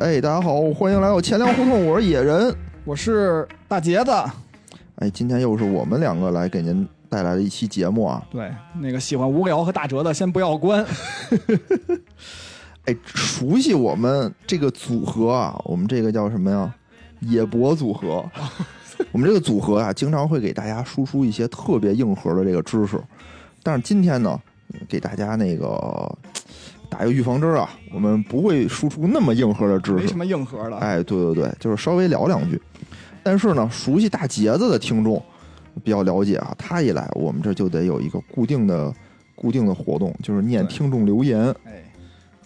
[0.00, 2.54] 哎，大家好，欢迎来到钱粮胡同，我是野人。
[2.84, 4.12] 我是大杰子。
[4.96, 8.24] 哎，今天又是我们两个来给您带来的一期节目啊。
[8.30, 8.48] 对，
[8.80, 10.86] 那个喜欢无聊和打折的先不要关。
[12.86, 16.72] 哎，熟悉我们这个组合啊，我们这个叫什么呀？
[17.18, 18.24] 野博组合。
[19.10, 23.02] 我们这个组合啊，经常会给大家输出一些特别硬核的这个知识，
[23.64, 24.40] 但是今天呢，
[24.88, 26.16] 给大家那个
[26.88, 30.76] 打一个预防针啊，我们不会输出那么硬核的知识，没什么硬核的。
[30.78, 32.60] 哎，对对对，就是稍微聊两句。
[33.22, 35.22] 但是呢，熟悉大杰子的听众
[35.84, 38.92] 比较了解啊，他一来，我们这就得有一个固定的、
[39.34, 41.54] 固定的活动，就是念听众留言。
[41.64, 41.84] 哎，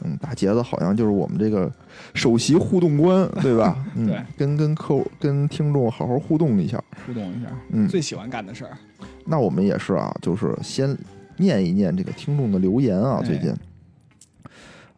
[0.03, 1.73] 嗯，大杰子好像就是我们这个
[2.15, 3.77] 首席互动官，对吧？
[3.95, 6.83] 嗯对，跟跟客户、跟听众好好互动一下。
[7.07, 8.77] 互动一下，嗯最喜欢干的事儿。
[9.25, 10.97] 那我们也是啊，就是先
[11.37, 13.21] 念一念这个听众的留言啊。
[13.23, 13.55] 哎最近，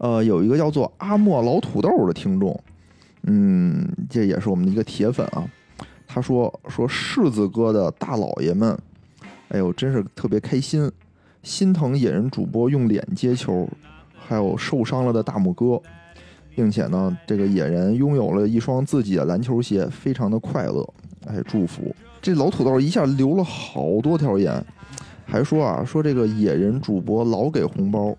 [0.05, 2.63] 呃，有一个叫做阿莫老土豆的听众，
[3.23, 5.49] 嗯，这也是我们的一个铁粉啊。
[6.07, 8.79] 他说说柿子哥的大老爷们，
[9.49, 10.93] 哎呦，真是特别开心，
[11.43, 13.67] 心疼野人主播用脸接球，
[14.15, 15.81] 还有受伤了的大拇哥，
[16.55, 20.87] 并且呢，这个野人拥有了一双自己的篮球鞋，非常的快乐，
[21.27, 21.97] 哎，祝福。
[22.21, 24.63] 这老土豆一下留了好多条言，
[25.25, 28.15] 还说啊，说这个野人主播老给红包，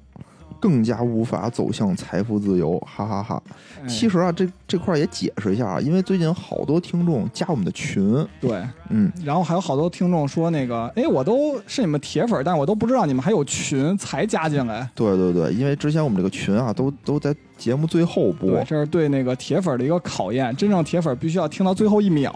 [0.65, 3.39] 更加无法走向财富自由，哈哈哈
[3.79, 14.89] 哎其实啊，这这块儿也解释一下啊，因为最近好多听众加我们的群，对，嗯，然后还有好多听众说那个，哎，我都是你们铁粉，但是我都不知道你们还有群才加进来。
[14.95, 20.55] 对对对，因为之前我们这个群啊，都都在节目最后播对，，这是对那个铁粉的一个考验。
[20.55, 22.33] 真正铁粉必须要听到最后一秒。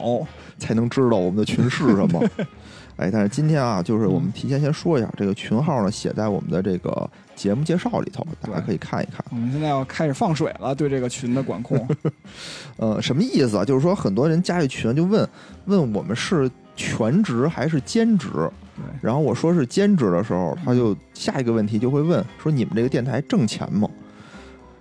[0.59, 2.21] 才能知道我们的群是什么。
[2.97, 7.09] 哎，但是今天啊，就是我们提前先说一下，这个群号呢写在我们的这个
[7.39, 9.23] 节目介绍里头，大家可以看一看。
[9.31, 11.87] 我们现在要开始放水了，对这个群的管控。
[12.75, 13.63] 呃，什么意思啊？
[13.63, 15.25] 就是说很多人加这群就问
[15.63, 18.27] 问我们是全职还是兼职，
[18.75, 23.89] 对，然后我说是兼职的时候，他就下一个问题就会问说你们这个电台挣钱吗？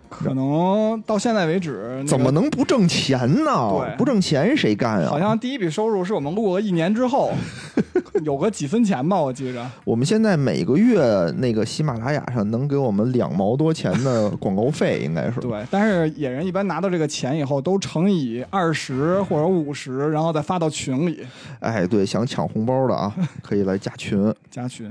[0.09, 3.71] 可能到现在为止，那个怎么能不挣钱呢？
[3.79, 5.09] 对不挣钱谁干啊？
[5.11, 7.33] 好像第一笔收入是我们录了一年之后，
[8.25, 9.65] 有个几分钱吧，我记着。
[9.85, 11.01] 我们现在每个月
[11.39, 15.41] 那个喜马拉雅上能给我们两毛多钱的广告费，应该是。
[15.41, 21.27] 对，但是野人一般拿到这个钱以后，都乘以二十或者五十，然后再发到群里
[21.61, 24.35] 哎，对，想抢红包的啊， 可以来加群。
[24.51, 24.91] 加群。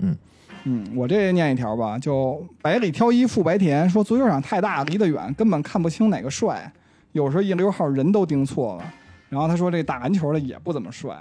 [0.00, 0.16] 嗯
[0.64, 6.72] 嗯，我这念一条吧，就百里挑一富白田说足球场太大，离得远，根本看不清哪个帅，
[7.12, 8.94] 有时候一溜号人都盯错了。
[9.28, 11.16] 然后他说这打篮球的也不怎么帅，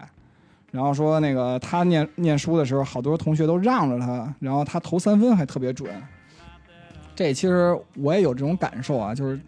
[0.72, 5.90] 然后说那个他念念书的时候，好多同学都让着他，然后他投三分还特别准。
[7.16, 9.40] 这其实我也有这种感受啊，就是，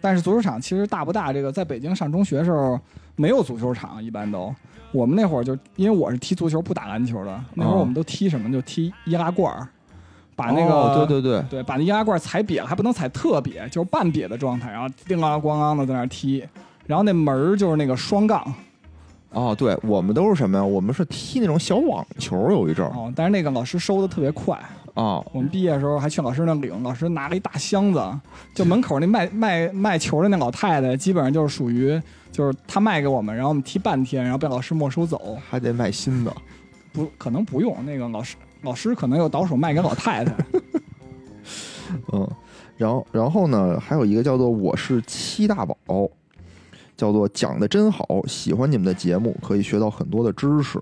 [0.00, 1.32] 但是足球场其实大不大？
[1.32, 2.78] 这个在北京上中学的时候
[3.16, 4.54] 没有足球场，一般都。
[4.92, 8.50] 我们那会儿就因为我是踢足球不打篮球的，那会儿哦我们都踢什么？
[8.50, 9.68] 就踢易拉罐儿，
[10.34, 16.42] 把那个、哦对对对，对，把那易拉罐踩瘪了，还不能踩特瘪，就是半瘪的状态，然后叮当咣当的在那儿踢，
[16.86, 18.42] 然后那门儿就是那个双杠
[19.30, 20.64] 哦，对，我们都是什么呀？
[20.64, 24.58] 我们是踢那种小网球，有一阵儿哦，但是那个老师收的特别快，
[24.94, 25.22] 啊。
[25.32, 28.02] 我们毕业的时候还去老师那领，老师拿了一大箱子，
[28.54, 32.00] 就门口那卖卖卖球的那老太太，基本上就是属于
[32.38, 36.32] 就是他卖给我们，然后我们踢半天，然后被老师没收走，还得买新的。
[36.92, 40.32] 不可能不用那个老师老师可能又倒手卖给老太太，
[42.12, 42.30] 嗯，
[42.76, 45.76] 然后然后呢，还有一个叫做我是七大宝，
[46.96, 50.80] 叫做讲的真好，喜欢你们的节目，可以学到很多的知识。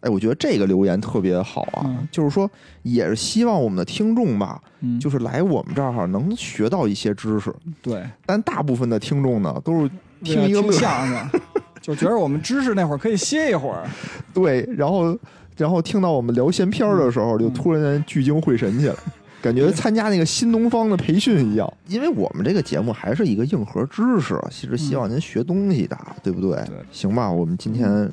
[0.00, 2.50] 哎，我觉得这个留言特别好啊，嗯就是说
[2.82, 7.50] 也是希望我们的听众吧，嗯，就是来我们这儿哈能学到一些知识。
[7.80, 9.90] 对，但大部分的听众呢，都是
[10.22, 11.40] 听一个相声，
[11.80, 13.84] 就觉得我们知识那会儿可以歇一会儿。
[14.34, 15.16] 对，然后
[15.56, 18.94] 然后听到我们聊闲篇儿的时候，就突然间聚精会神起来。
[19.40, 26.56] 感觉参加那个新东方的培训一样，因为我们这个节目还是一个硬核知识，其实希望您学东西的，对不对？
[26.66, 28.10] 对行吧，我们今天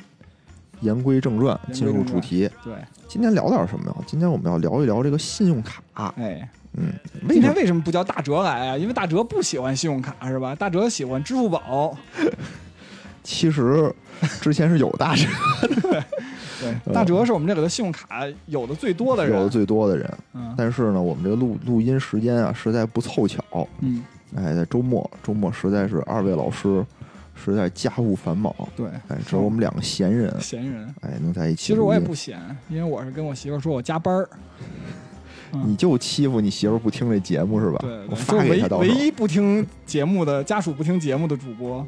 [0.81, 2.47] 言归正传，进入主题。
[2.63, 2.75] 对，
[3.07, 3.95] 今天聊点什么呀？
[4.05, 5.81] 今天我们要聊一聊这个信用卡。
[6.15, 6.47] 哎，
[6.77, 7.33] 嗯，为什么？
[7.33, 8.77] 今天为什么不叫大哲来啊？
[8.77, 10.53] 因为大哲不喜欢信用卡是吧？
[10.55, 11.97] 大哲喜欢支付宝。
[13.23, 13.91] 其实
[14.39, 15.27] 之前是有大哲，
[16.61, 19.35] 对，大哲是我们这里的信用卡有的最多的人。
[19.35, 23.43] 有的最多的人，嗯但是呢，我们这个录录音时间啊，实在不凑巧。
[23.79, 24.03] 嗯，
[24.35, 26.85] 哎，在周末，周末实在是二位老师
[27.33, 30.93] 实在家务繁忙，对，哎，只有我们两个闲人，闲人。
[31.01, 31.65] 哎，能在一起。
[31.65, 32.39] 其实我也不闲，
[32.69, 34.29] 因为我是跟我媳妇说我加班儿。
[35.65, 37.79] 你就欺负你媳妇儿不听这节目是吧？
[37.81, 41.85] 对，对我发给他唯一不听节目的家属不听节目的主播，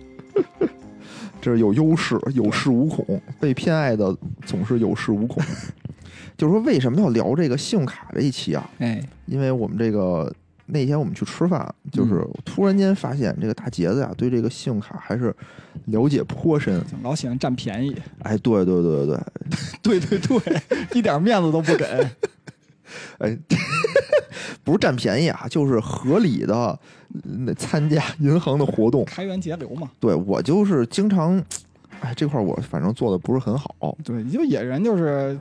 [1.41, 3.21] 这是有优势，有恃无恐。
[3.39, 4.15] 被偏爱的
[4.45, 5.43] 总是有恃无恐。
[6.37, 8.69] 就是说，为什么要聊这个信用卡这一期啊？
[8.77, 10.31] 哎，因为我们这个
[10.67, 15.35] 那天我们去吃饭，就是嗯突然间发现这个大杰子呀，对这个信用卡还是
[15.85, 16.79] 了解颇深。
[17.01, 19.17] 老喜欢占便宜，哎，对对对对
[19.81, 20.61] 对，对对 对，
[20.93, 21.85] 一点面子都不给。
[23.19, 23.37] 哎，
[24.63, 26.77] 不是占便宜啊，就是合理的
[27.45, 29.03] 那参加银行的活动。
[29.05, 29.89] 开源节流嘛。
[29.99, 31.41] 对我就是经常，
[32.01, 33.97] 哎，这块我反正做的不是很好。
[34.03, 35.37] 对，你就野人就是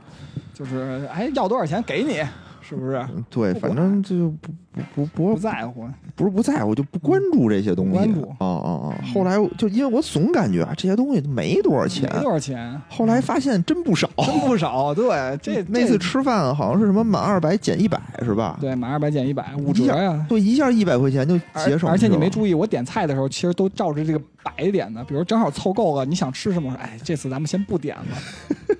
[0.53, 2.21] 就是，哎，要多少钱给你，
[2.67, 3.01] 是不是？
[3.29, 7.91] 对，反正就不不不不不在乎，不是不在乎，就不关注这些东西。
[7.91, 8.95] 不关注啊啊啊！
[9.13, 14.09] 后来就因为我总感觉啊，这些东西没多少钱没，多少钱，后来发现真不少。
[14.17, 14.93] 真不少。
[14.93, 15.07] 对，
[15.41, 18.57] 这 这那次吃饭好像是什么满二百减一百是吧？
[18.59, 20.25] 对满二百减一百，五折呀。
[20.27, 21.89] 对，一下一百块钱就节省。
[21.89, 26.71] 而而且你没注意，我点菜的时候其实都照着这个白点的，比如正好凑够了，你想吃什么？
[26.79, 28.03] 哎，这次咱们先不点了，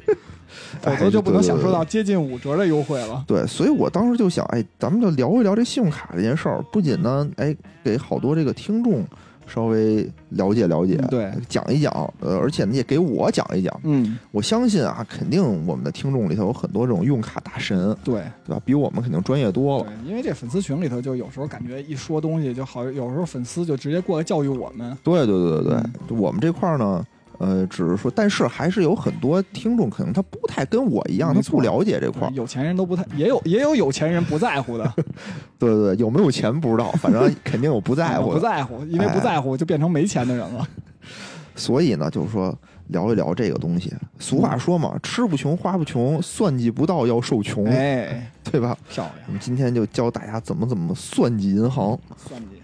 [0.82, 3.24] 否则就不能享受到接近五折的优惠了。
[3.28, 6.64] 对，所以我当时就想，哎，咱们就聊一聊这信用卡这件事儿。
[6.72, 9.04] 不仅呢，哎，给好多这个听众
[9.48, 13.80] 稍微了解了解，嗯对，讲一讲，呃，而且呢也给我讲一讲。
[13.84, 18.62] 嗯，我相信啊，肯定我们的听众里头有很多这种用卡大神，对对吧？
[18.66, 19.86] 比我们肯定专业多了。
[19.86, 24.96] 对，因为这粉丝群里头，就有时候感觉一说东西就好，有时候粉丝就直接过来教育我们。
[25.02, 25.76] 对对对对对，
[26.10, 27.06] 嗯我们这块儿呢，
[27.40, 32.32] 呃，只是说，但是还是有很多听众可能他不太跟我一样，他不了解这块儿。
[32.34, 34.94] 有钱人都不太，也有也有有钱人不在乎的，
[35.60, 38.36] 对对对，有没有钱不知道，反正肯定有不在乎的。
[38.36, 40.68] 不在乎，因为不在乎就变成没钱的人了。
[41.56, 42.56] 所以呢，就是说
[42.88, 43.94] 聊一聊这个东西。
[44.20, 48.78] 俗话说嘛，吃不穷，花不穷，算计不到要受穷，哎，对吧？
[48.90, 51.98] 漂亮，我们今天就教大家怎么怎么算计银行。
[52.16, 52.57] 算计。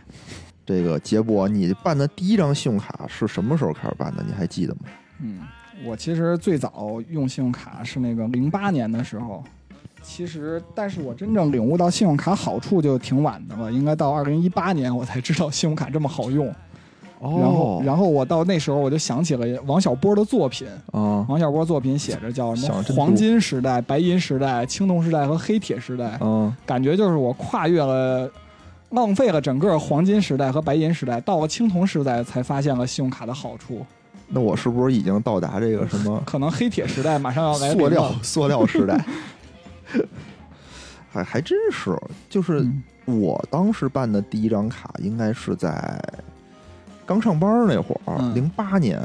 [0.65, 4.23] 这个杰博，你办的第一张信用卡是什么时候开始办的？
[4.25, 4.81] 你还记得吗？
[5.21, 5.39] 嗯，
[5.85, 9.43] 我其实最早用信用卡是那个零八年的时候，
[10.01, 16.53] 其实，但是我真正领悟到信用卡好处就挺晚的了，应该到二零一八年我才知道信用卡这么好用。
[17.19, 28.29] 哦然后，然后我到那时候我就想起了王小波的作品，啊王小波作品写着叫什么黄金时代、白银时代、青铜时代和黑铁时代，嗯感觉就是我跨越了。
[28.93, 33.85] 浪费了整个黄金时代和白银时代，到了青铜时代才发现了信用卡的好处。
[34.27, 39.03] 那我是不是已经到达这个什么 可能黑铁时代马上要来了塑料塑料时代？
[41.11, 41.95] 还还真是，
[42.29, 42.83] 就是嗯
[43.21, 46.01] 我当时办的第一张卡，应该是在
[47.05, 48.99] 刚上班那会儿，嗯零八年，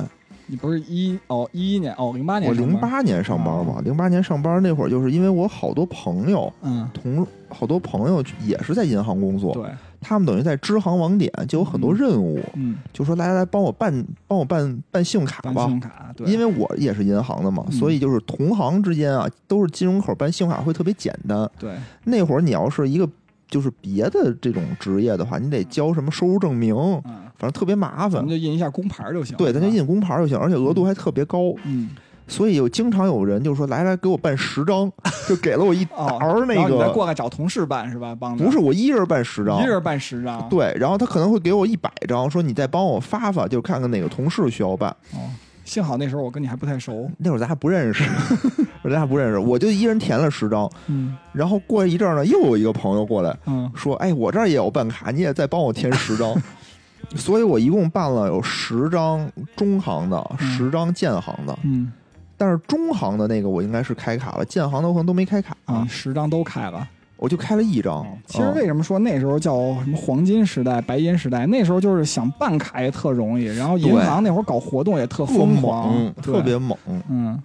[0.49, 6.89] 你不是一哦一一年哦零八年我零八年上班嘛，零八年上班那会儿，就是因为我好多朋友嗯。
[6.93, 9.65] 同好多朋友也是在银行工作，对。
[10.01, 12.77] 他们等于在支行网点就有很多任务，嗯。
[12.93, 17.73] 就说来来来帮我办帮我办办信用卡吧办信，用卡对，因为我也是银行的嘛，嗯。
[17.73, 21.51] 所以就是同行之间啊，都是金融口办信用卡会特别简单。
[21.59, 21.73] 对。
[22.05, 23.09] 那会儿你要是一个
[23.49, 26.75] 就是别的这种职业的话，你得交什么收入证明，
[27.05, 28.29] 嗯，反正特别麻烦咱。
[28.29, 29.37] 就印一下工牌就行。
[29.37, 31.91] 对，咱就印工牌就行，而且额度还特别高，嗯
[32.31, 34.93] 所以有经常有人就说来来给我办十张，
[35.27, 38.15] 就给了我一沓那然后你再个，过来找同事办是吧？
[38.15, 44.95] 帮着不是我一人办十张一，人办十张，对，然后他可能会给我一百张，说你再帮我发发，就看看哪个同事需要办。
[45.15, 45.25] 哦，
[45.69, 47.09] 幸好那时候我跟你还不太熟。
[47.19, 48.03] 那会儿咱还不认识，
[48.85, 51.17] 咱还不认识，我就一人填了十张，嗯。
[51.33, 53.71] 然后过一阵儿呢，又有一个朋友过来嗯。
[53.75, 56.35] 说：“哎，我这儿也有办卡，你也再帮我填十张。
[57.15, 60.47] ”所以我一共办了有十张中行的，嗯。
[60.57, 61.93] 十张建行的，嗯。
[62.37, 66.89] 但是中行的那个我应该是开卡了，建行的我可能都没开卡，啊，十张都开了。
[67.19, 68.07] 我就开了一张哦。
[68.27, 71.45] 其实为嗯什么说那时候叫什么黄金时代、白银时代？
[71.47, 76.79] 那时候就是想办卡也特容易，然后银行那会儿搞活动也特特疯狂猛，，特别猛。
[77.11, 77.39] 嗯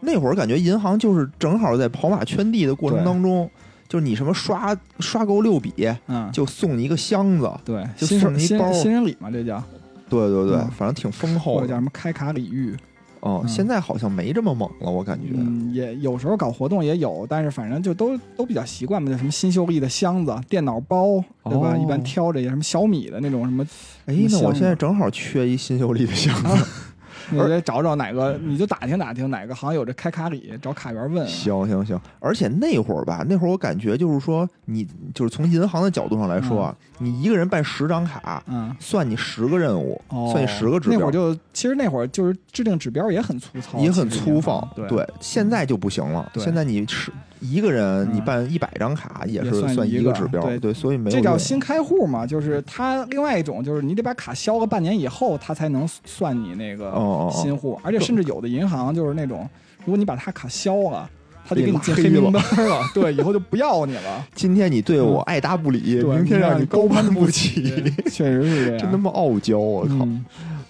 [0.00, 3.50] 那会儿感觉银行就是正好在跑马圈地的过程当中，
[3.88, 7.50] 就是你什么刷刷够六笔，嗯，就送你一个箱子。
[7.64, 9.60] 对就新手新送你一包新人礼嘛，这叫
[10.08, 11.74] 对对对，嗯反正挺丰厚的或者叫。
[11.74, 12.76] 什么开卡礼遇。
[13.20, 15.28] 哦，嗯现在好像没这么猛了，我感觉。
[15.34, 21.74] 嗯，也有时候搞活动也有，但是反正就都都比较习惯嘛，就什么新秀丽的箱子、电脑包，对吧？
[21.74, 23.66] 哦一般挑着也什么小米的那种什么，
[24.06, 26.66] 哎，那我现在正好缺一新秀丽的箱子。
[27.36, 31.26] 啊你得找找哪个，你就打听打听哪个行有这开卡礼，找卡员问。
[31.26, 44.66] 行行行，而且那会儿吧，那会儿我感觉就是说，你就是从银行的角度上来说啊，你一个人办十张卡，嗯，算你十个任务，哦，算你十个指标那会儿，就其实那会儿就是制定指标也很粗糙，也很粗放。
[44.74, 46.30] 对对，现在就不行了。
[46.36, 48.14] 现在你十一个人嗯。
[48.14, 50.58] 你办一百张卡也也是算算一个指标，对。
[50.58, 57.32] 对，所以没有用这叫新开户嘛，就是它另外一种就是你得把卡销了半年以后，它才能算你那个哦哦哦。
[57.32, 59.48] 新户，而且甚至有的银行就是那种，
[59.84, 61.08] 如果你把他卡销了，
[61.46, 64.26] 他就给你进黑名单了，对，以后就不要你了。
[64.34, 67.62] 今天你对我爱答不理，对，明天让你你高攀不起，
[68.10, 68.78] 确实是这样。
[68.82, 69.94] 真他妈傲娇，我靠！
[69.94, 70.24] 嗯。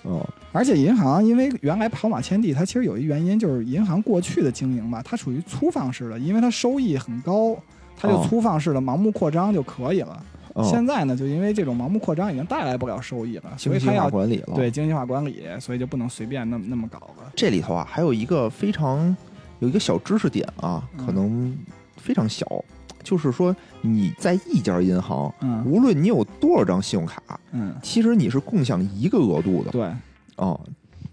[0.04, 7.56] 嗯而且银行因为原来跑马圈地，它其实有一原因就是银行过去的经营吧，它属于粗放式的，因为它收益很高，
[7.96, 10.22] 它就哦粗放式的盲目扩张就可以了。
[10.54, 14.54] 嗯，现在呢，就因为这种盲目扩张已经带来不了收益了，所以它要管理了。
[14.54, 17.30] 对经济化管理，所以就不能随便那么那么搞了。
[17.36, 19.14] 这里头啊，还有一个非常
[19.60, 21.56] 有一个小知识点啊，嗯可能
[21.96, 22.46] 非常小，
[23.04, 29.92] 就是说你在一家银行，嗯无论你有多少张信用卡，嗯，其实你是共享一个额度的对，
[30.38, 30.58] 啊。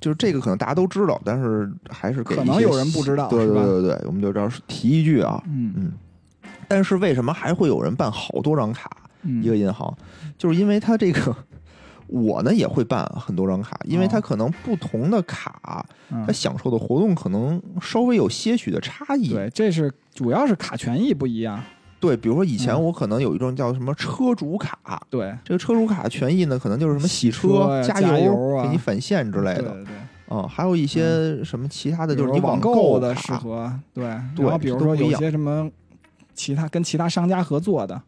[0.01, 5.94] 就是这个可能大家都知道，但是还是可能有人不知道对是吧对对对，我们就这样提一句啊，嗯嗯。
[6.67, 8.89] 但是为什么还会有人办好多张卡？
[9.24, 9.91] 嗯，一个银行，
[10.38, 11.36] 就是因为它这个，
[12.05, 19.29] 我呢也会办很多张卡，因为它哦可能不同的卡，嗯它享受的活动可能稍微有些许的差异。
[19.29, 21.63] 对，这是主要是卡权益不一样。
[21.99, 22.83] 对，比如说以前嗯。
[22.83, 28.63] 我可能有一种叫什么车主卡，对，这个车主卡权益呢，可能就是什么洗车加加油啊。
[28.63, 29.61] 给你返现之类的。
[29.61, 29.95] 对对对。
[30.27, 34.03] 啊，还有一些什么其他的，就是你网购的适合，对，
[34.35, 34.43] 对。
[34.43, 35.69] 然后比如说有些什么
[36.33, 38.01] 其他跟其他商家合作的，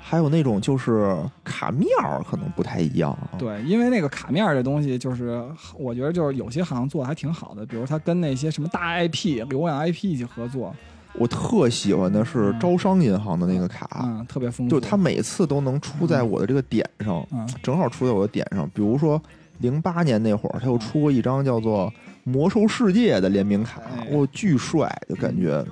[0.00, 1.14] 还有那种就是
[1.44, 3.36] 卡面儿可能不太一样啊。
[3.38, 5.44] 对，因为那个卡面儿这东西，就是
[5.78, 10.74] 我觉得就是有些行做的还挺好的，比如他跟那些什么大 IP、流量 IP 一起合作，
[11.14, 14.70] 我特喜欢的是嗯招商银行的那个卡，嗯，特别丰富。
[14.70, 18.68] 就是它每次都能出在我的这个点上，嗯正好出在我的点上。
[18.74, 19.20] 比如说
[19.58, 21.86] 零八年那会儿，它又出过一张叫做
[22.24, 25.64] 《魔兽世界》的联名卡哎，哇，巨帅，就感觉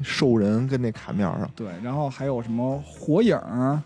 [0.00, 3.80] 兽人跟那卡面上，对，然后还有什么火影儿、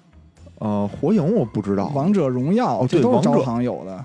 [0.58, 4.04] 呃，火影我不知道，王者荣耀，哦对王者行有的。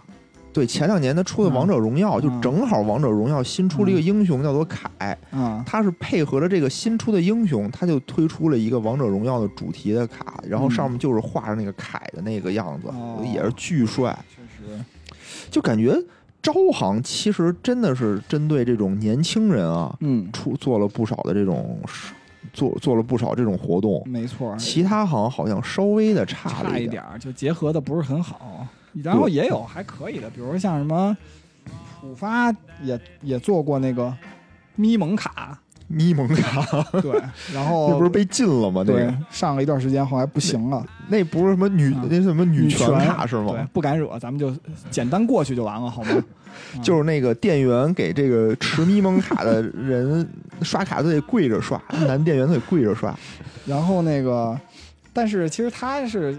[0.53, 14.17] 对，前两年他出的《王者荣耀》，嗯就正好《王者荣耀》新出了一个英雄叫做凯，嗯，他是配合着这个新出的英雄，他就推出了一个《王者荣耀》的主题的卡，然后上面就是画着那个凯的那个样子，哦也是巨帅。
[14.36, 14.41] 确
[14.75, 14.84] 实，
[15.50, 15.96] 就感觉
[16.41, 21.79] 招行其实真的是针对这种年轻人啊，嗯，出做了不少的这种
[22.51, 24.03] 做做了不少这种活动。
[24.05, 24.53] 没错。
[24.58, 28.67] 其他行好像稍微的差差了一一点儿，就结合的不是很好。
[28.93, 31.15] 然后也有还可以的，比如说像什么
[32.00, 32.51] 浦发
[32.83, 34.13] 也也做过那个
[34.75, 35.57] 咪蒙卡，
[35.88, 36.62] 咪蒙卡，
[37.01, 37.21] 对，
[37.53, 38.83] 然后 那不是被禁了吗？
[38.86, 44.53] 那对个上了一段时间，后来不行了，那不是什么女嗯那什么女权权卡是对吗？，不敢惹，咱们就
[44.89, 46.10] 简单过去就完了，好吗？
[46.75, 50.27] 嗯就是那个店员给这个持咪蒙卡的人
[50.62, 53.17] 刷卡都得跪着刷，男店员都得跪着刷。
[53.65, 54.57] 然后那个，
[55.13, 56.38] 但是其实他是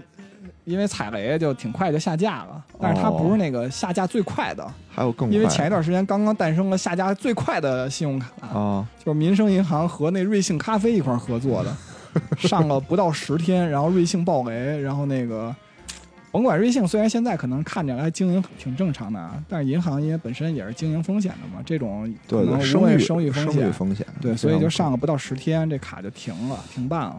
[0.65, 11.75] 因为踩雷就挺快就下架了，但是它不是那个下架最快的，还有更因为前一段时间刚刚诞生了下架最快的信用卡，啊，就是民生银行和那瑞幸咖啡一块合作的，
[12.47, 15.55] 上了不到十天，然后瑞幸爆雷，然后那个。
[16.31, 27.15] 甭管瑞幸，虽然现在可能看起来经营挺正常的啊，但是银行因为本身也是经营风险的嘛，这种可能无声誉论声誉风声险，誉风险，对，所以就上了不到十天，这卡就停了，停办了。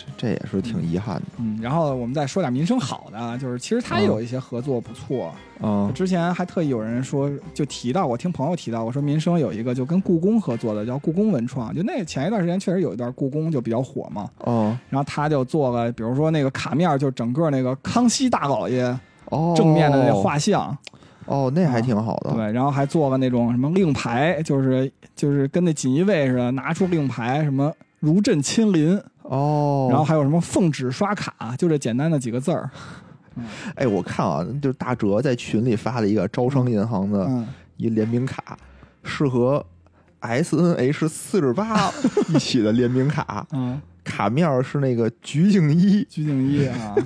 [0.00, 5.32] 这这也是挺遗憾的嗯，然后我们再说点民生好的，就是其实他也有一些合作不错。
[5.62, 11.74] 嗯之前还特意有人说，就提到我听朋友提到，我说民生有一个就跟故宫合作的，叫故宫文创。
[11.74, 18.84] 就那前一段时间确实有一段故宫就比较火嘛，哦然后他就做了，比如说那个卡面，就整个那个康熙大老爷
[19.26, 20.74] 哦，正面的那画像，
[21.26, 22.32] 哦，那还挺好的。
[22.32, 27.70] 对，然后还做了那种什么令牌，就是就是跟那锦衣卫似的，拿出令牌什么。
[27.98, 28.98] 如朕亲临，
[29.30, 32.68] 哦，然后还有什么奉旨刷卡，就这简单的几个字儿。
[33.76, 37.46] 哎，我看啊，就是大哲在群里发了一个招商银行的嗯，
[37.76, 38.58] 一联名卡，
[39.04, 39.64] 是和
[40.18, 41.92] S N H 四十八
[42.28, 46.04] 一起的联名卡，嗯，卡面是那个鞠婧祎。
[46.10, 46.96] 鞠婧祎啊，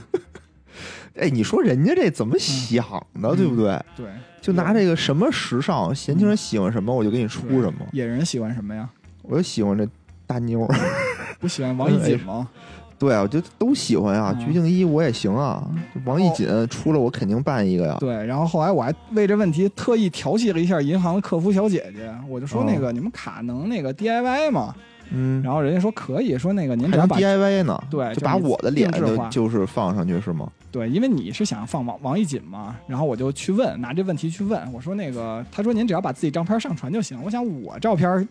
[1.20, 2.82] 哎，你说人家这怎么想
[3.20, 3.78] 的，对不对？
[3.94, 4.06] 对，
[4.40, 7.86] 就拿这个什么时尚，年轻人喜欢什么，我就给你出什么。
[7.92, 8.88] 野人喜欢什么呀？
[9.22, 9.86] 我就喜欢这
[10.26, 10.74] 大妞儿。
[11.40, 12.48] 不喜欢王一锦吗？
[12.96, 14.34] 对啊，我就都喜欢啊。
[14.38, 15.62] 嗯鞠婧祎我也行啊，
[16.04, 17.96] 王一锦出了我肯定办一个呀。
[18.00, 24.74] 对，然后后来我还为这问题特意调戏了一下银行的客服小姐姐，我就说那个、你们卡能那个 DIY 吗？
[25.10, 30.48] 嗯，然后人家说可以，说那个您只要把 DIY 呢，对就把我的脸就就是放上去是吗？
[30.70, 37.20] 对，因为你是想放王王一锦嘛，然后我就去问，拿这问题去问，我说那个，他说您只要把自己照片上传就行。
[37.22, 38.26] 我想我照片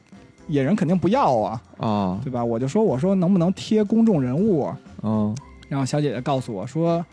[0.48, 2.44] 野人肯定不要啊，啊，对吧？
[2.44, 4.70] 我就说我说能不能贴公众人物，
[5.02, 5.36] 嗯，
[5.70, 7.06] 然后小姐姐告诉我说。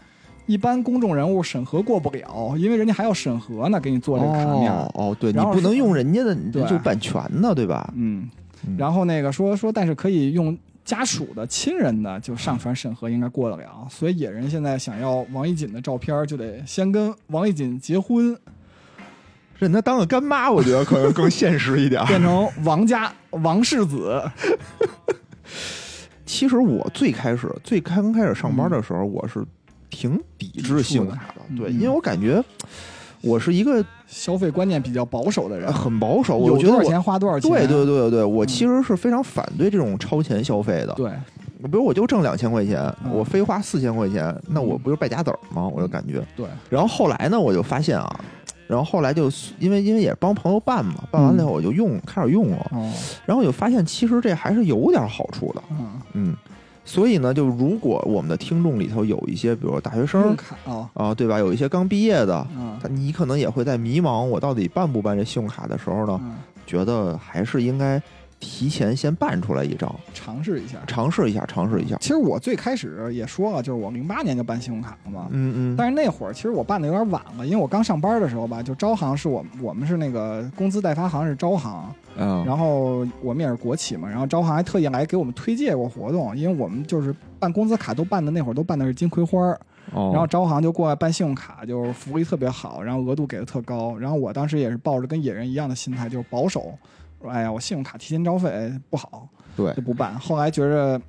[0.47, 4.73] 一般公众人物审核过不了，因为人家还要审核呢，给你做这个卡面。
[4.73, 7.93] 哦哦，对你不能用人家的你就版权呢，对吧？
[7.95, 8.29] 嗯
[8.67, 13.87] 嗯，然后那个说说，但是可以用家属的、亲人的就上传审核，应该过得了。
[13.89, 18.37] 所以野人现在想要王一锦的照片，就得先跟王一锦结婚，
[19.61, 22.05] 认她当个干妈，我觉得可能更现实一点。
[22.07, 24.21] 变成王家王世子。
[26.27, 29.45] 其实我最开始最刚开始上班的时候，我是
[29.91, 32.43] 挺抵制信用卡的，对，因为我感觉
[33.21, 37.51] 我是一个消费观念比较保守的人，很保守，有我觉得我多少钱花多少钱。
[37.51, 40.95] 对对对对对，我嗯其实是非常反对这种超前消费的。
[40.95, 41.11] 对
[41.65, 45.67] 比如我就挣两千块钱，嗯我非花四千块钱，那我不就败家子儿吗？
[45.67, 46.25] 我就感觉。
[46.37, 48.21] 对然后后来呢，我就发现啊，
[48.71, 52.89] 然后后来就因为因为也是帮朋友办嘛，办完了以后我就用，开始用了，哦。
[53.27, 56.37] 然后我就发现其实这还是有点好处的，嗯，嗯。
[56.85, 61.39] 所以呢，就如果我们的听众里头有一些，比如说大学用生卡哦啊，对吧？
[61.39, 62.79] 有一些刚毕业的，嗯。
[62.89, 66.37] 你可能也会在迷茫，我到底办不办这信用卡的时候呢，嗯，
[66.67, 68.01] 觉得还是应该
[68.41, 70.79] 提前先办出来一张，尝试一下。
[70.87, 71.97] 尝试一下，尝试一下。
[72.01, 75.29] 其实我最开始也说了，就是我零八年就办信用卡了嘛。
[75.31, 89.61] 嗯嗯，但是那会儿其实我办的有点晚了，因为我刚上班的时候吧，就招行是我我们是那个工资代发行是招行，嗯，然后我们也是国企嘛，然后招行还特意来给我们推介过活动，因为我们就是办工资卡都办的那会儿都办的是金葵花儿，
[89.93, 96.73] 哦，然后招行就过来办信用卡，就是福利特别好，然后额度给的特高，然后我当时也是抱着跟野人一样的心态，就是保守，
[97.21, 101.01] 说哎呀我信用卡提前交费不好对就不办，后来觉着。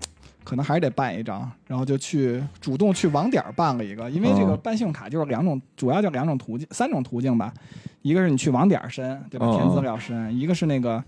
[0.43, 7.53] 可能还是得办一张，然后就去主动去网点办了一个，因为这个哦办信用卡就是两种，主要就两种途径，三种途径吧。
[8.01, 9.45] 一个是你去网点申，对吧？
[9.45, 11.01] 哦填资料申；一个是那个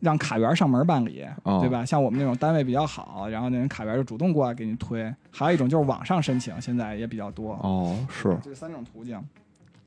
[0.00, 1.84] 让卡员上门办理，哦对吧？
[1.84, 5.14] 像我们那种单位比较好，然后那人卡员就主动过来给你推。
[5.30, 7.52] 还有一种就是网上申请，现在也比较多。
[7.62, 9.22] 哦是，这三种途径。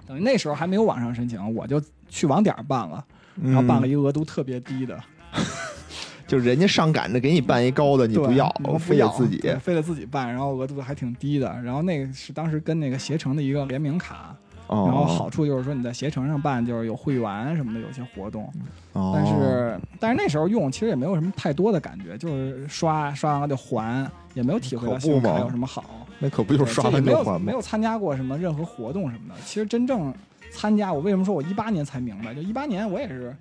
[0.07, 3.05] 等于那时候还没有网上申请，我就去网点办了，
[3.41, 4.99] 然然后办了一个额度特别低的，
[6.27, 11.47] 就人家上赶着给你办一高的，你不要我，非得自己对非得自己办，然后额度还挺低的。
[11.63, 14.35] 然后那个是当时跟那个携程的一个联名卡，
[14.67, 18.51] 哦，然后好处就是说你在携程上办就是有会员什么的，有些活动。
[18.93, 25.83] 哦，但是但是那时候用其实也没有什么太多的感觉，就是刷刷完了就还，也没有体会到信用卡有什么好。
[26.17, 27.51] 那可不就是刷完就还没？
[27.51, 29.35] 有参加过什么任何活动什么的。
[29.45, 30.13] 其实真正
[30.55, 32.33] 参加，我为什么说我一八年才明白？
[32.33, 33.35] 就一八年我也是，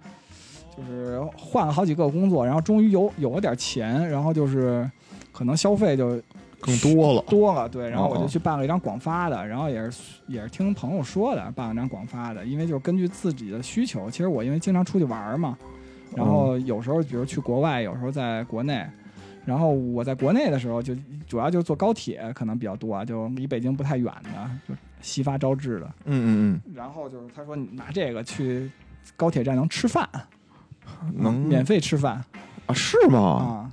[0.76, 4.90] 就是换了好几个工作，然后终于有有了点钱，然后就是
[5.32, 6.20] 可能消费就
[6.60, 15.56] 更多了，多了，对，然后我哦就去办了一张广发的，然后也是也是听朋友说的，办了张广发的，因为就是根据自己的需求，其实我因为经常出去玩嘛，
[16.16, 18.84] 然后有时候比如去国外，有时候在国内。
[19.44, 25.86] 然后我在国内的时候，就主要就是坐高铁，可能比较多啊，就离北京不太远的，就西发招致的。
[26.04, 28.70] 嗯嗯嗯然后就是他说你拿这个去
[29.16, 30.08] 高铁站能吃饭，
[31.02, 32.24] 嗯，能免费吃饭
[32.66, 32.74] 啊？
[32.74, 33.18] 是吗？
[33.20, 33.72] 啊。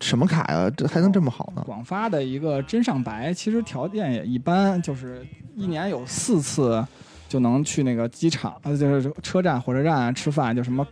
[0.00, 0.68] 什么卡呀？
[0.76, 1.62] 这还能这么好呢？
[1.64, 6.84] 广发的一个真上白，其实条件也一般，就是一年有四次
[7.28, 10.86] 就能去那个机场，呃，就是车站、火车站吃饭，就什么，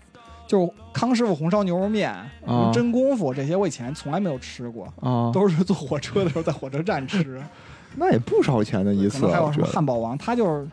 [0.52, 2.14] 就康师傅红烧牛肉面、
[2.74, 7.42] 真功夫这些，我以前从来没有吃过，啊，都是坐火车的时候在火车站吃。
[7.96, 9.66] 那也不少钱的一次还有什么。
[9.66, 10.68] 汉堡王，它就是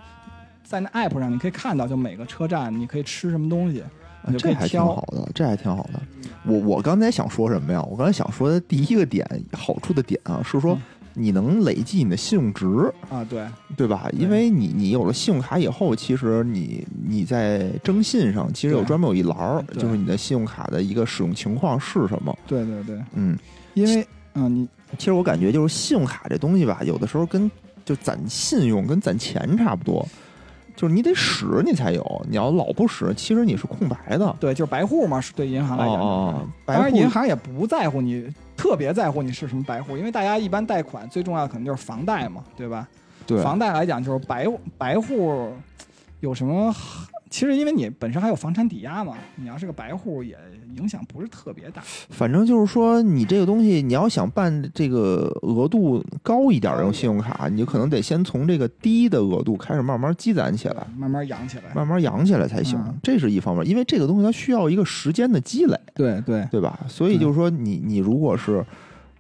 [0.66, 3.82] 在那 app 上你可以看到，就每个车站你可以吃什么东西，
[4.28, 4.86] 你就可以这还挺挑。
[4.86, 6.02] 好的，这还挺好的。
[6.44, 7.82] 我我刚才想说什么呀？
[7.84, 10.82] 我刚才想说的第一个点，好处的点啊，是说嗯
[11.20, 12.66] 你能累计你的信用值，
[13.10, 14.08] 啊，对，对吧？
[14.14, 22.34] 因为你你有了信用卡以后，其实你你在征信上其实有专门有一栏儿，就是你的信用卡的一个使用情况是什么。
[22.48, 23.38] 对对对，嗯，
[23.74, 27.52] 因为嗯，你其实我感觉就是信用卡这东西吧，有的时候跟
[27.84, 30.08] 就攒信用跟攒钱差不多，
[30.76, 34.36] 就是你得使你才有，你要老不使，其实你是空白的。
[34.40, 36.06] 对，就是白户嘛，是对银行来讲就是。
[36.06, 38.26] 哦哦，当然，白户银行也不在乎你，
[38.60, 42.86] 特别在乎你是什么白户，因为大家一般贷款最重要的可能就是房贷嘛，对吧？
[43.26, 44.46] 对房贷来讲就是白
[44.78, 45.50] 白户
[46.20, 46.76] 有什么？
[47.30, 50.38] 其实因为你本身还有房产抵押嘛，你要是个白户也
[50.76, 51.82] 影响不是特别大。
[52.10, 61.64] 反正就是说，你这个东西，你要想办这个额度高一点的用信用卡，你就可能得先从这个低的额度开始慢慢积攒起来，慢慢养起来。
[61.74, 62.80] 慢慢养起来才行。
[62.80, 66.80] 嗯这是一方面，因为这个东西它需要一个时间的积累，对对对吧？
[66.88, 68.66] 所以就是说你，你如果是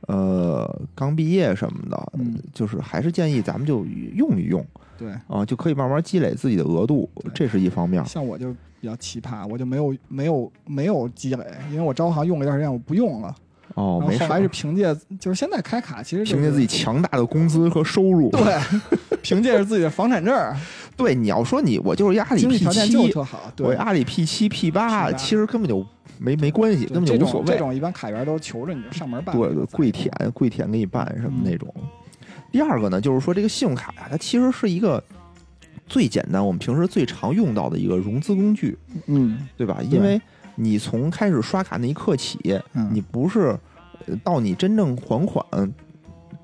[0.10, 4.66] 呃刚毕业什么的，嗯就是还是建议咱们就用一用
[4.98, 8.04] 对，啊，就可以慢慢积累自己的额度，这是一方面。
[8.06, 13.34] 像我就比较奇葩，我就没有没有没有积累，因为我招行用了一段时间，我不用了。
[13.76, 18.30] 哦，没事儿，然后后来是凭借，就是现在开卡其实、就是、凭借自己强大的工资和收入。
[18.32, 18.60] 对，
[19.22, 20.58] 凭借着自己的房产证儿，
[21.00, 23.44] 对，你要说你我就是阿里 P 七，特好。
[23.46, 25.84] 我对，阿里 P 七 P 八，其实根本就
[26.18, 27.48] 没没关系，根本就无所谓。
[27.48, 29.34] 这种一般卡员都求着你就上门办。
[29.34, 31.74] 对对，跪舔跪舔给你办什么那种。
[32.52, 35.02] 第二个呢，就是说这个信用卡呀、它其实是一个
[35.88, 39.80] 最简单，我们平时最常用到的一个融资工具，嗯对吧？
[39.90, 40.22] 因为
[40.56, 43.58] 你从开始刷卡那一刻起，嗯，你不是
[44.06, 45.46] 呃到你真正还款。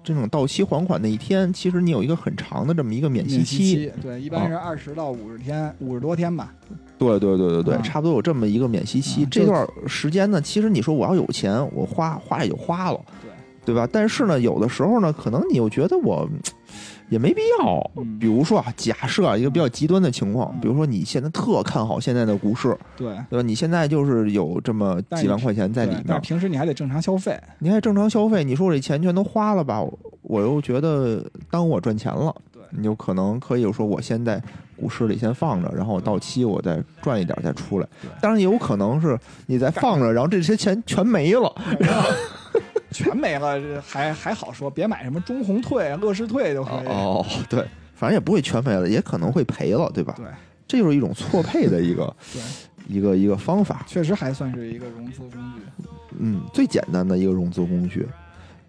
[0.06, 6.54] 真正到期还款那一天，其实你有一个很长的这么一个免息期，息对，一般是二十到五十天，五十多天吧。
[6.98, 9.24] 对对对对对，啊差不多有这么一个免息期。
[9.24, 13.32] 啊这段时间呢，其实你说我要有钱，我花花也就花了，对，
[13.66, 13.90] 对吧？
[13.92, 16.40] 但是呢，有的时候呢，可能你又觉得我嗯
[17.10, 17.92] 也没必要。
[17.98, 23.08] 嗯比如说啊，假设啊一个比较极端的情况，嗯比如说你现在特看好现在的股市，对。
[23.30, 23.42] 对吧？
[23.46, 27.40] 你现在就是有这么几万块钱在里面平时你还得正常消费。
[27.60, 29.82] 你还正常消费，你说我这钱全都花了吧？
[29.82, 32.34] 我我又觉得耽误我赚钱了。
[32.52, 34.42] 对，你就可能可以说我先在
[34.76, 38.10] 股市里先放着，然后我到期我再赚一点再出来对。
[38.22, 41.54] 当然也有可能是你再放着，然后这些钱全没了。
[42.96, 46.88] 全没了，这还还好说，别买什么中红退、乐视退就可以。
[46.88, 47.60] 哦，对，
[47.94, 50.14] 反正也不会全没了，也可能会赔了，对吧？
[50.16, 50.26] 对
[50.66, 52.42] 这就是一种错配的一个对，
[52.88, 53.84] 一个一个方法。
[53.86, 55.86] 确实还算是一个融资工具。
[56.18, 58.08] 嗯，最简单的一个融资工具。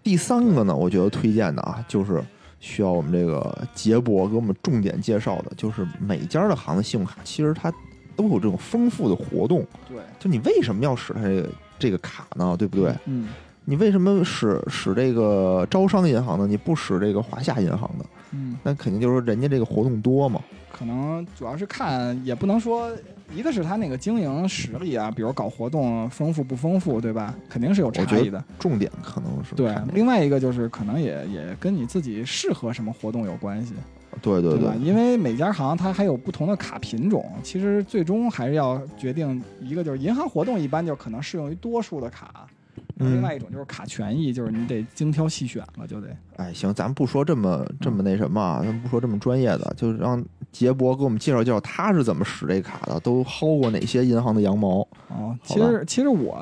[0.03, 2.21] 第三个呢，我觉得推荐的啊，就是
[2.59, 7.73] 需要我们这个杰博给我们重点介绍的，就是每家的行的信用卡，其实它
[8.15, 9.65] 都有这种丰富的活动。
[9.87, 12.55] 对，就你为什么要使它这个这个卡呢？
[12.57, 12.93] 对不对？
[13.05, 13.29] 嗯
[13.69, 16.47] 你为什么使使这个招商银行呢？
[16.47, 18.05] 你不使这个华夏银行的？
[18.31, 20.41] 嗯，那肯定就是说人家这个活动多嘛。
[20.71, 22.89] 可能主要是看，也不能说，
[23.35, 27.35] 一个是他那个经营实力啊，比如搞活动丰富不丰富，对吧？
[27.49, 28.41] 肯定是有差异的。
[28.57, 33.73] 重点可能是对另外一个就是可能也也跟你自己适合什么活动有关系，
[34.21, 34.77] 对对对？
[34.77, 42.47] 因为每家行它还有不同的卡品种，其实最终还是要决定一个就是银行活动一般就可能适用于多数的卡，
[42.99, 46.07] 嗯另外一种就是卡权益，就是你得精挑细选了，就得
[46.37, 54.79] 哎，行，咱不说这么这么那什么啊，咱不说这么专业的，就是让杰博给我们介绍介绍他是怎么使这卡的，都薅过哪些银行的羊毛。
[55.09, 55.37] 哦。
[55.43, 56.39] 其实其实我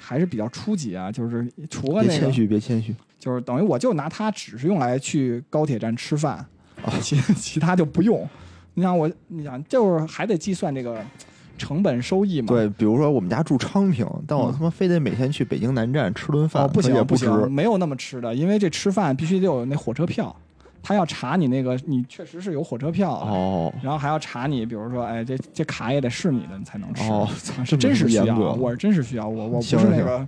[0.00, 2.94] 还是比较初级啊，就是除了那个，别谦虚，别谦虚。
[3.18, 6.36] 就是等于我就拿它只是用来去高铁站吃饭，
[6.82, 8.26] 啊其其他就不用。
[8.72, 11.04] 你想我，你想就是还得计算这个
[11.60, 12.48] 成本收益嘛？
[12.48, 17.16] 对，比如说我们家住昌平，但我嗯他妈非得每天去北京南站吃顿饭，哦，不那也不。
[17.16, 20.34] 行行，没有那么吃的，因为这吃饭必须得有那火车票，
[20.82, 27.02] 他要查你那个你确实是有火车票，哦然后还要查你，比如说，哎，这这卡也得是你的，你才能吃。
[27.10, 27.28] 哦，
[27.78, 30.26] 真是需要，我是真是需要，我我不行行是那个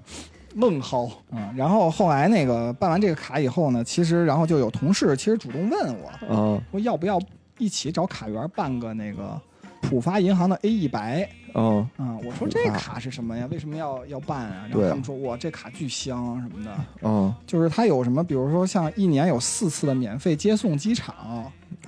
[0.57, 1.51] 愣薅嗯。
[1.57, 7.19] 然后后来那个办完这个卡以后呢，其实然后就有同事其实主动问我嗯说要不要
[7.57, 9.41] 一起找卡员办个那个
[9.83, 13.47] 浦发银行的 A 一百啊嗯、我说这卡是什么呀？
[13.51, 14.67] 为什么要要办啊？
[14.71, 21.15] 然后他们说哇，这卡巨香什么的，啊就是它有什么，比如说像一年有四次的免费接送机场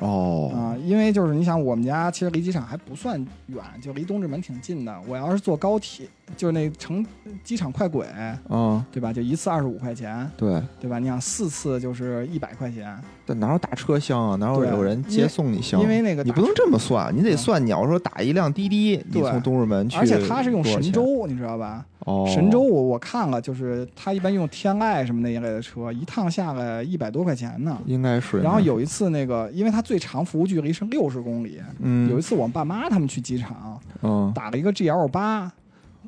[0.00, 5.00] 哦啊、哦因为就是你想我们家其实离机场还不算远，就离东直门挺近的。
[5.06, 7.04] 我要是坐高铁，就是那乘
[7.42, 8.06] 机场快轨，
[8.48, 9.14] 啊，对吧？
[9.14, 10.98] 就一次二十五块钱，对，对吧？
[10.98, 14.36] 你想四次就是一百块钱，但哪有打车香啊？
[14.36, 15.80] 哪有有人接送你香？
[15.80, 17.64] 因为那个你不能这么算，你得嗯算。
[17.64, 21.84] 你要说打一辆滴滴，你从东直门去，而且他是用神州，你知道吧？
[22.00, 27.78] 哦，神州我我看了，就是他一般用天籁什么那一类的车，一趟下来一百多块钱呢。
[27.86, 28.40] 应该是。
[28.40, 35.50] 然后有一次那个，因为他最长服务距离是六十公里，嗯，有一次我爸妈他们去机场嗯打了一个 GL 八，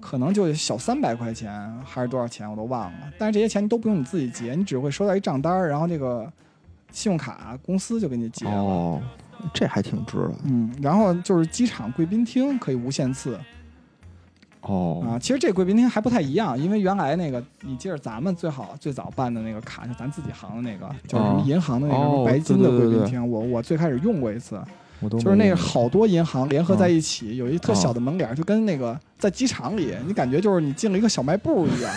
[0.00, 1.50] 可能就小三百块钱
[1.82, 6.30] 还是多少钱我都忘了，但是这些钱都不用你自己结，你只会收到一账单儿，然后这个
[6.96, 8.52] 信用卡公司就给你结了。
[8.52, 9.02] 哦，
[9.52, 13.38] 这还挺值的嗯，然后就是机场贵宾厅可以无限次
[14.62, 15.18] 哦啊。
[15.18, 24.58] 其实这贵宾厅还不太一样，因为原来那个你记着咱们最好最早办的那个卡，就咱自己行的那个，就是什么银行的那个什哦么白金的对对对对贵宾厅，我我最开始用过一次，
[25.10, 31.94] 就是那个好多银行联合嗯在一起，有一特小的门脸儿，就跟那个在机场里，你感觉就是你进了一个小卖部一样。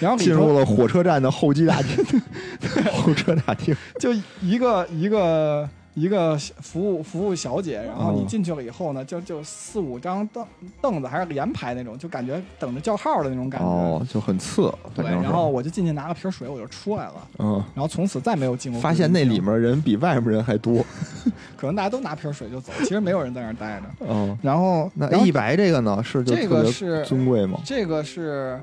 [0.00, 2.04] 然后进入了火车站的候机大厅，
[2.92, 10.46] 候车大厅就一个一个一个服务服务小姐，然后你哦进去了以后呢，就就四五张凳
[10.82, 13.66] 凳子还是连排那种，就感觉等着叫号的那种感觉。
[13.66, 18.80] 哦，就很次，对，然后我就进去拿了瓶水，我就出来了，嗯，然后从此再没有进过。
[18.80, 20.84] 发现那里，面人比外面人还多。
[21.56, 23.86] 可能大家都拿瓶水就走，其实没有人在那儿待着。
[24.06, 27.58] 嗯，然后，那 A 一白这个呢，是就这个是尊贵吗？
[27.64, 28.60] 这个是，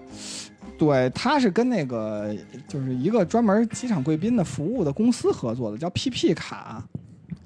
[0.83, 2.35] 对，他是跟那个
[2.67, 6.83] 就是一个专门机场贵宾的服务的公司合作的，叫 PP 卡。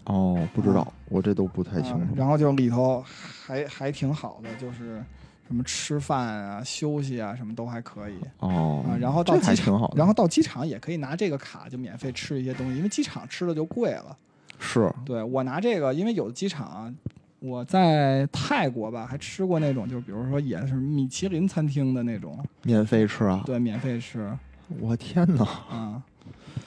[0.06, 2.00] 哦，不知道，我这都不太清楚。
[2.00, 5.04] 啊然后就里头还还挺好的，就是
[5.48, 9.92] 什么吃饭啊、休息啊，什么都还可以哦啊。，然后到机场。
[9.96, 14.18] 然后到机场也可以拿这个卡就免费吃一些东西，因为机场吃的就贵了。
[14.60, 16.94] 是对我拿这个，因为有的机场啊。
[17.40, 23.44] 我在泰国吧，还吃过那种，就比如说也是米其林餐厅的那种，免费吃啊！
[23.46, 24.32] 对，免费吃
[24.80, 25.44] 我天哪！
[25.44, 26.04] 啊。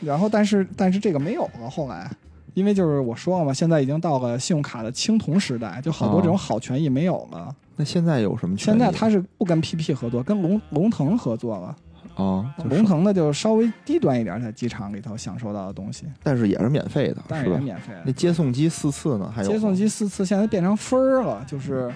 [0.00, 2.10] 然后，但是但是这个没有了，后来，
[2.54, 7.54] 因为就是我说了嘛，现在已经到了信用卡的青铜时代，就好多这种哦好权益没有了。
[7.76, 8.78] 那现在有什么权益？
[8.78, 11.76] 现在他是不跟 PP 合作，跟龙龙腾合作了。
[12.20, 17.56] 啊，就龙腾的就稍微低端一点，在机场里头享受到的东西，但是也是免费的，但是也？
[17.58, 17.92] 免费。
[18.04, 19.32] 那接送机四次呢？
[19.34, 21.88] 还有接送机四次现在变成分儿了，就是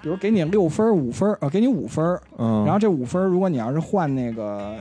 [0.00, 4.76] 比如给你六分儿、五分儿，呃，给你五分儿，嗯，然后这五分儿如果你要是换那个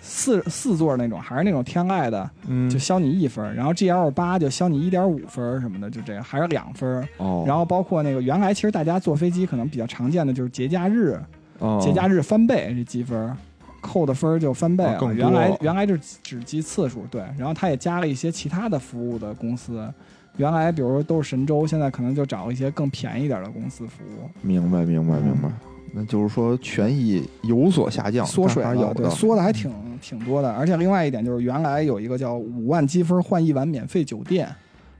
[0.00, 7.06] 四四座那种，还是那种天籁的，嗯就消你一分，然后 GL 八就消你一点五分什么的，就这样，还是两分。
[7.18, 11.20] 哦，然后包括那个原来其实大家坐飞机可能比较常见的就是节假日，
[11.58, 13.36] 哦节假日翻倍这积分儿，
[13.80, 14.98] 扣的分儿就翻倍了。
[15.00, 19.92] 哦原来原来就是只计次数，对，然后他也加了一些其他的服务的公司。
[20.36, 25.50] 原来比如说都是神州，现在可能就找一些更便宜点的公司服务，明白明白明白。
[25.92, 29.10] 那就是说权益有所下降，缩水了，对。
[29.10, 30.50] 缩的还挺挺多的。
[30.52, 34.48] 而且另外一点就是，原来有一个叫五万积分换一晚免费酒店，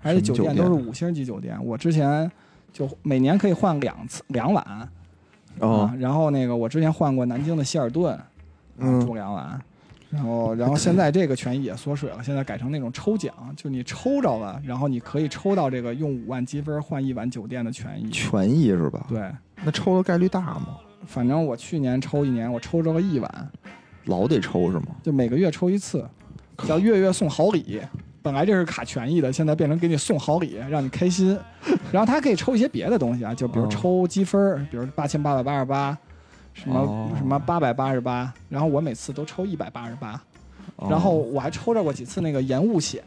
[0.03, 1.57] 而且酒店都是五星级酒店。
[1.65, 2.29] 我之前
[2.73, 4.67] 就每年可以换两次两晚
[5.61, 8.27] 哦啊，，然后那个我之前换过南京的希尔顿，啊
[8.81, 9.61] 嗯住两晚，
[10.11, 18.11] 然后然后现在这个权益也缩水了，现在改成那种抽奖，就你抽着了，然后你可以抽到这个用五万积分换一晚酒店的权益。
[18.11, 19.07] 权益是吧？
[19.09, 19.31] 对，
[19.65, 20.79] 那抽的概率大吗？
[21.07, 23.51] 反正我去年抽一年，我抽着了一晚，
[24.05, 24.87] 老得抽是吗？
[25.03, 26.07] 就每个月抽一次，
[26.67, 27.81] 叫月月送好礼。
[28.23, 31.39] 本来这是卡权益的，现在变成给你送好礼，让你开心。
[31.91, 35.97] 然后它可以抽一些别的东西啊，就比如哦抽积分儿，比如八千八百八十八，
[36.55, 38.33] 什么、哦什么八百八十八。
[38.49, 40.13] 然后我每次都抽一百八十八。
[40.77, 43.03] 哦然后我还抽着过几次那个延误险，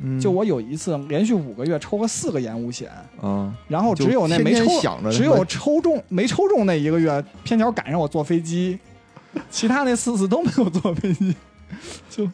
[0.00, 2.90] 嗯就我有一次连续五个月抽了四个延误险，
[3.22, 8.78] 嗯，然后只有那没抽天天，只有抽中没抽中那一个月，偏巧赶上我坐飞机，
[9.50, 11.34] 其他那四次都没有坐飞机。
[12.08, 12.26] 就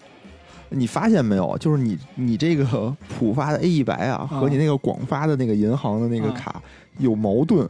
[0.69, 1.57] 你发现没有？
[1.59, 6.63] 就是你你这个浦发的 A 一百啊，和你那个广发的那个银行的那个啊卡
[6.99, 7.69] 有矛盾，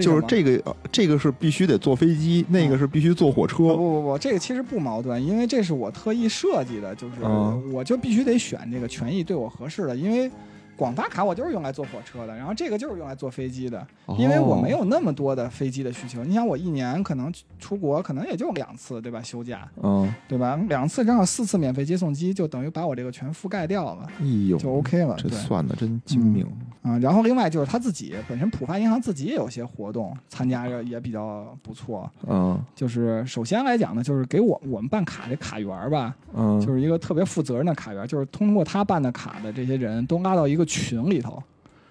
[0.00, 3.56] 就是这个呃这个是必须得坐飞机，那个是必须坐火不车。
[3.56, 10.30] 不不不，这个其实不矛盾，因为这是我特意设计的，就是嗯我就必须得选这个权益对我合适的，因为
[10.76, 13.86] 广发卡我就是用来坐火车的，然后这个就是用来坐飞机的，
[14.18, 16.24] 因为我没有，那么多的飞机的需求。
[16.24, 19.22] 你想，我一年可能出国可能也就两次，对吧？
[19.22, 20.56] 休假，嗯，对吧？
[20.68, 25.14] 两次正好四次免费接送机，就等于把我这个全覆盖掉了，哎呦，就 OK 了。
[25.16, 25.38] 这对。
[25.38, 26.46] 算的真精明。
[26.82, 32.10] 啊、然后另外就是他自己本身，浦发银行自己也有些活动，参加着也比较不错。
[32.26, 41.42] 嗯就是首先来讲呢，就是给我我们办卡这卡员吧，嗯，就是一个特别负责任的卡员，就是通过他办的卡的这些人都拉到一个群里头，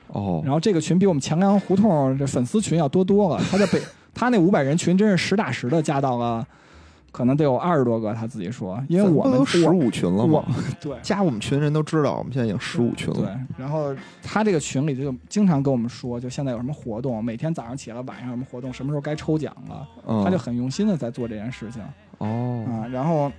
[0.08, 3.44] 哦，然后这个群比我们强梁胡同这粉丝群要多多了。
[3.50, 3.82] 他在北，
[4.14, 6.46] 他那五百人群真是实打实的加到了，
[7.12, 10.56] 可能得有二十多个，他自己说，因为我们十五群了我吗？
[10.82, 21.82] 对加我们群人都知道，我们现在已经十五群了对了。，然后他这个群里就经常跟我们说，就现在有什么活动，每天早上起来，晚上什么活动，什么时候该抽奖了，嗯，他就很用心的在做这件事情。
[22.20, 23.32] 哦，啊，然后，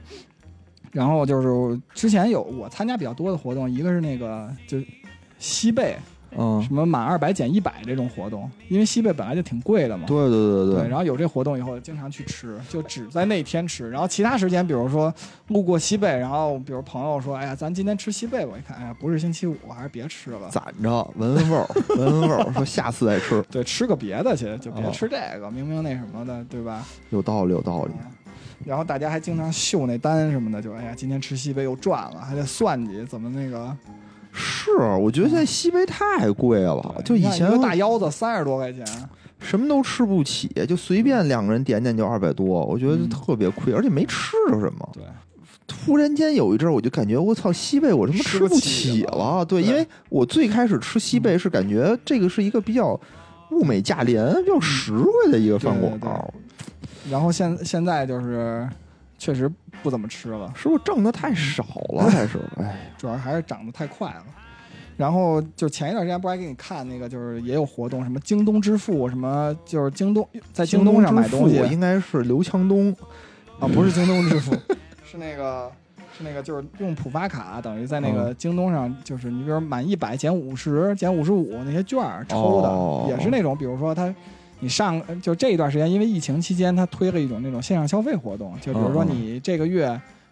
[0.93, 4.79] 然后就是之前有我参加比较多的活动，一个是那个就
[5.39, 5.97] 西贝
[6.37, 10.05] 嗯，什么满二百减一百这种活动，因为西贝本来就挺贵的嘛。
[10.05, 13.89] 对对对对，然后有这活动以后，经常去吃，就只在那天吃。
[13.89, 15.15] 然后其他时间，比如说
[15.47, 20.49] 路过西贝，然后比如朋友说：“哎呀，咱今天吃西贝吧。”我一看，哎呀，不是星期五，还是别吃了。
[20.51, 26.85] 攒着闻闻味儿，闻闻味儿，说下次再吃，对，吃个别的去，就别哦吃这个，明明那什么的，对吧？
[27.11, 27.93] 有道理，有道理。
[28.65, 33.77] 然后大家还经常秀那单什么的，就哎呀，今天吃西贝又赚了，还得算计怎么那个。
[34.35, 38.85] 是，我觉得现在西贝太贵了，就以前一个大腰子三十多块钱，
[39.39, 44.89] 什么都吃不起，就随便两个人点点就二百多，我觉得嗯特别亏，而且没吃着什么。
[44.93, 45.05] 对，
[45.69, 49.45] 突然间有一阵儿，我就感觉我操，西贝我他妈吃不起起了了。
[49.45, 52.99] 对，对因为我最开始吃西贝是感觉这个是一个比较
[53.53, 56.33] 物美价廉、比较实惠的一个饭馆
[57.11, 58.69] 然后现现在就是
[59.19, 59.51] 确实
[59.83, 62.11] 不怎么吃了，是不是挣的太少了？
[62.11, 64.25] 还是哎， 主要还是涨得太快了。
[64.97, 72.95] 然后就前一段时间不还给你看那个，就是也有活动，什么京东支付，什么就是京东在京东上买东西应该是刘强东
[73.59, 74.53] 啊，不是京东支付，
[75.05, 75.69] 是那个
[76.17, 84.15] 是那个就是用浦发卡，等于在那个京东上，就是你比如满一百减五十、减五十五那些券儿抽的，哦也是那种，比如说他。
[84.65, 89.89] 你上就这一段时间，因为疫情期间，他推了一种那种线上消费活动，就比如说你这个月，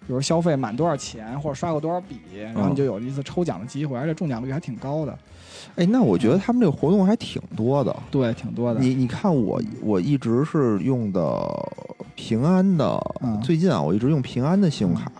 [0.07, 5.19] 比如消费满多少钱或者刷过多少笔，然后嗯你就有一次抽奖的机会，而且中奖率还挺高的。
[5.77, 7.95] 哎，那我觉得他们这个活动还挺多的。
[8.11, 8.81] 对，挺多的。
[8.81, 11.47] 你你看我我一直是用的
[12.15, 15.13] 平安的，嗯最近啊我一直用平安的信用卡，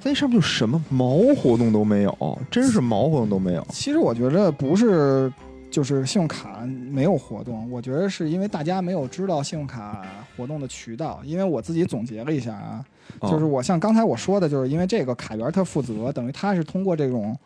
[0.00, 3.64] 在那上面就什么毛活动都没有，真是毛活动都没有。
[3.70, 5.32] 其实我觉得不是，
[5.72, 10.06] 就是信用卡没有活动，我觉得是因为大家没有知道信用卡
[10.36, 11.20] 活动的渠道。
[11.24, 12.84] 因为我自己总结了一下啊，
[13.22, 17.36] 就是哦我像刚才我说的，就是因为这个卡源他负责，等于他是通过这种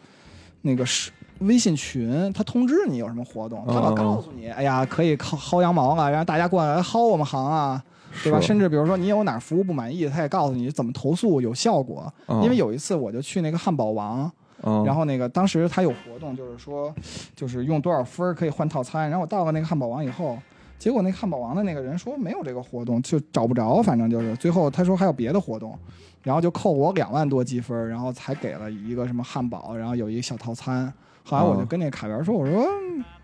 [0.63, 7.83] 那个是微信群，他通知你有什么活动，他老嗯嗯嗯告诉你，哎呀，可以薅薅羊毛了，让大家过来薅我们行啊。
[8.25, 8.41] 对吧？
[8.41, 12.11] 甚至比如说你有哪儿服务不满意，他也告诉你怎么投诉有效果。
[12.29, 14.31] 嗯因为有一次我就去那个汉堡王，
[14.63, 16.95] 然后那个当时他有活动，就是说，
[17.35, 19.09] 就是用多少分儿可以换套餐。
[19.11, 20.39] 然后我到了那个汉堡王以后，
[20.79, 25.79] 结果那汉堡王的那个人说没有这个活动，就找不着，反正就是最后他说还有别的活动，
[26.23, 30.93] 然后就扣我两万多积分，然后才给了一个什么汉堡，然后有一个小套餐。
[31.23, 32.67] 后来我就跟那卡员说，我说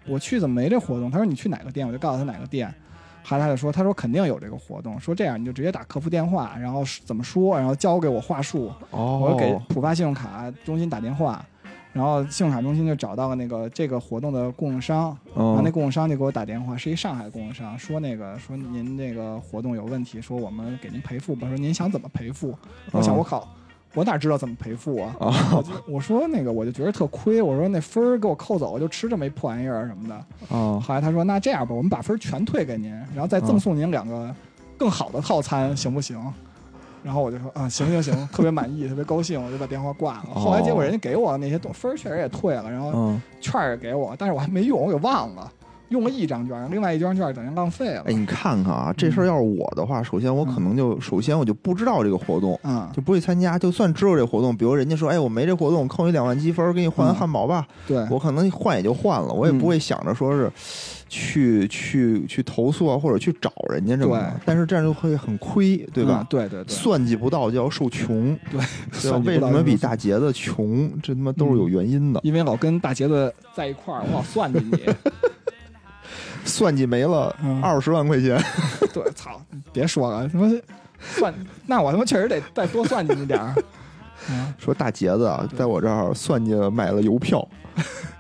[0.07, 1.11] 我去怎么没这活动？
[1.11, 1.87] 他说你去哪个店？
[1.87, 2.73] 我就告诉他哪个店。
[3.25, 11.45] 后来他就说，他说肯定有这个活动，说这样你就直接打客服电话，然后怎么说，然后交给我话术，我给哦浦发信用卡中心打电话，
[11.93, 22.57] 然后信用卡中心就找到了那个这个活动的供应商，然后那嗯供应商就给我打电话，是一上海供应商，说那个说您这个活动有问题，说我们给您赔付吧，说您想怎么赔付？
[22.91, 23.49] 我想嗯我靠，
[23.95, 25.17] 我哪知道怎么赔付啊？
[25.21, 30.25] 啊我就我说那个我就觉得特亏，我说那分儿给我扣走，我就吃这么一破玩意儿什么的。
[30.49, 34.35] 哦后来他说那这样吧，我们把分儿全退给您，然后再赠送您两个
[34.79, 36.19] 更好的套餐，行不行？
[37.05, 40.29] 然后我就说啊，行行行，特别满意，特别高兴，我就把电话挂了。
[40.35, 45.53] 哦后来结果人家给我那些东分儿确实也退了，然后嗯，券儿也给我，但是我还没用，我给忘了，
[45.93, 48.03] 用了一张券儿，另外一张券儿等于浪费了。
[48.07, 52.59] 哎，你看看啊，这事儿要是我的话，首先我可能就首先我就不知道这个活动。
[52.65, 60.51] 嗯，就不会参加，就算知道这活动，比如人家说，哎，我没这活动，扣你两万积分，给你换嗯汉堡吧，对，我可能换也就换了，我也嗯不会想着说是
[61.09, 66.27] 去去去投诉啊，或者去找人家这么的对，但是这样就会很亏，对吧嗯？
[66.31, 68.59] 对对对，算计不到就要受穷，对，
[69.25, 70.91] 为什么比大杰子穷？
[71.03, 72.21] 这他妈都是有原因的。
[72.23, 74.79] 因为老跟大杰子在一块儿，我老算计你。
[76.45, 78.41] 算计没了嗯二十万块钱，
[78.93, 79.41] 对，操，
[79.73, 80.51] 别说了，他妈
[81.01, 81.35] 算，
[81.67, 83.55] 那我他妈确实得再多算计你点儿。
[84.31, 87.47] 嗯， 说大杰子啊，在我这儿算计买了邮票，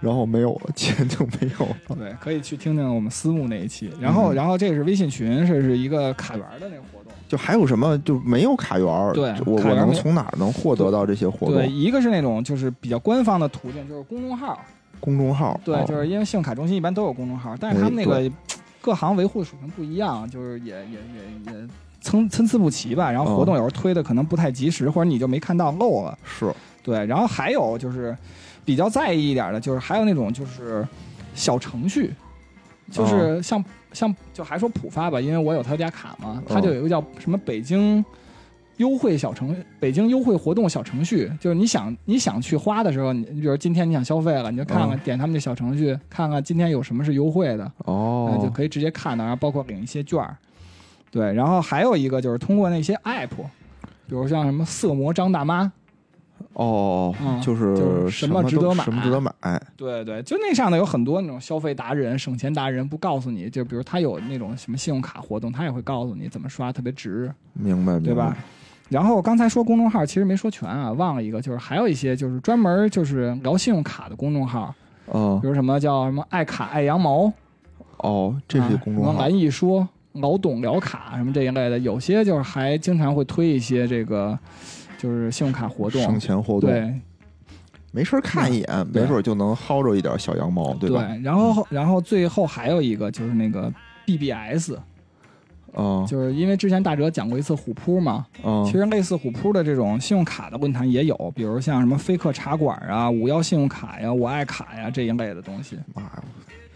[0.01, 1.97] 然后没有了，钱就没有了。
[1.97, 3.93] 对，可以去听听我们私募那一期。
[4.01, 7.13] 然后，嗯然后这是微信群，这是一个卡源的那个活动。
[7.29, 9.13] 就还有什么就没有卡源儿？
[9.15, 11.73] 对我我能从哪儿能获得到这些活动对，动？
[11.75, 14.59] 一个是那种就是比较官方的途径，就是公众号。
[15.03, 18.35] 公众号对，哦就是因为信用卡中心一般都有公众号，但是他们那哎个
[18.81, 21.69] 各行维护的水平不一样，就是也也也也
[22.01, 23.11] 参参差不齐吧。
[23.11, 26.17] 然后活动有时候推的可能不太及时，或者你就没看到漏了。
[26.25, 28.17] 是对，然后还有就是
[28.65, 30.87] 比较在意一点的，就是还有那种就是
[31.35, 32.15] 小程序，
[32.91, 38.05] 就是像、像就还说浦发吧，因为我有他家卡嘛，他就有一个叫什么北京。
[38.79, 50.37] 优惠小程，北京优惠活动小程序，就是你想你想去花的时候，你你比如今天你想消费了，你就看看、嗯点他们的小程序，看看今天有什么是优惠的，哦呃，就可以直接看到，然后包括领一些券儿。
[51.11, 55.71] 对，然后还有一个就是通过那些 app，比如像什么色魔张大妈，
[56.55, 59.33] 哦，嗯就是什么么值得买什么值得买？
[59.77, 68.39] 对对，就那上头有很多那种消费达人、省钱达人，不告诉你，就比如他有那种什么信用卡活动，他也会告诉你怎么刷特别值，明白，对吧明白？？
[68.93, 74.75] 然后刚才说公众号，其实没说全啊，忘了一个，就是还有一些就是专门就是聊信用卡的公众号，
[75.13, 77.33] 嗯比，如什么叫什么爱卡爱羊毛，
[77.97, 79.11] 哦，这是啊公众号。
[79.11, 84.39] 什么蓝易说、老董聊卡什么这一类的，有些就是还经常会推一些这个
[84.99, 86.03] 就是信用卡活动。
[86.03, 86.95] 省，钱活动，对。
[87.95, 89.03] 没事儿看一眼，对。
[89.03, 91.09] 没准就能薅着一点小羊毛，对吧？
[91.23, 93.73] 然后然后最后还有一个就是那个
[94.07, 94.73] BBS。
[95.75, 106.23] 啊就是因为之前大哲讲过一次虎扑嘛，啊其实类似虎扑的这种信用卡的论坛也有，比如像什么飞客茶馆啊、五幺信用卡呀、我爱卡呀这一类的东西妈呀，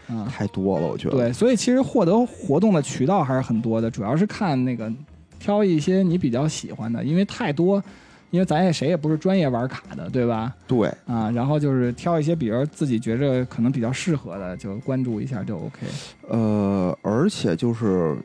[0.09, 0.25] 嗯。
[0.25, 1.17] 太多了，我觉得。
[1.17, 4.91] 对，所以其实获得活动的渠道还是很多的，主要是看那个
[5.39, 7.83] 挑一些你比较喜欢的，因为太多，
[8.31, 10.53] 因为咱也谁也不是专业玩卡的，对吧？
[10.67, 15.85] 对，啊，然后就是挑一些，比如自己觉着可能比较适合的，就关注一下就 OK。
[16.29, 18.17] 呃，而且就是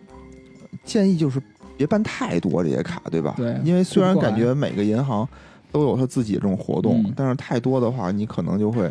[0.85, 1.41] 建议就是
[1.77, 3.35] 别办太多这些卡，对吧？
[3.37, 5.29] 对因为虽然感觉每个银行
[5.71, 8.91] 都有它自己的这种活动，嗯但是太多的话，你可能就会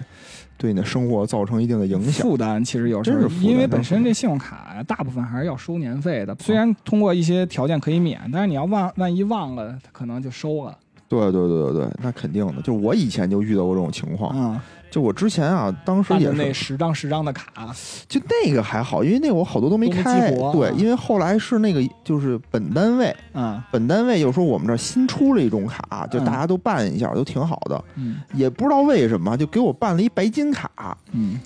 [0.57, 2.27] 对你的生活造成一定的影响。
[2.27, 10.77] 负担其实有时候真是因为本身这信用卡大部分还是要收年费的，虽然通过一些条件可以免，但是你要忘万一忘了，它可能就收了。
[11.07, 12.61] 对对对对对，那肯定的。
[12.61, 14.59] 就是我以前就遇到过这种情况，嗯，
[14.91, 17.73] 就我之前啊，当时也是那，十张十张的卡，
[18.07, 20.29] 就那个还好，因为那个我好多都没开。
[20.51, 27.83] 对，啊因为后来是那个就是本单位，嗯本单位又说我们这新出了一种卡，就嗯大家都办一下，都挺好的。
[27.95, 30.97] 嗯也不知道为什么，就给我办了一白金卡。
[31.13, 31.39] 嗯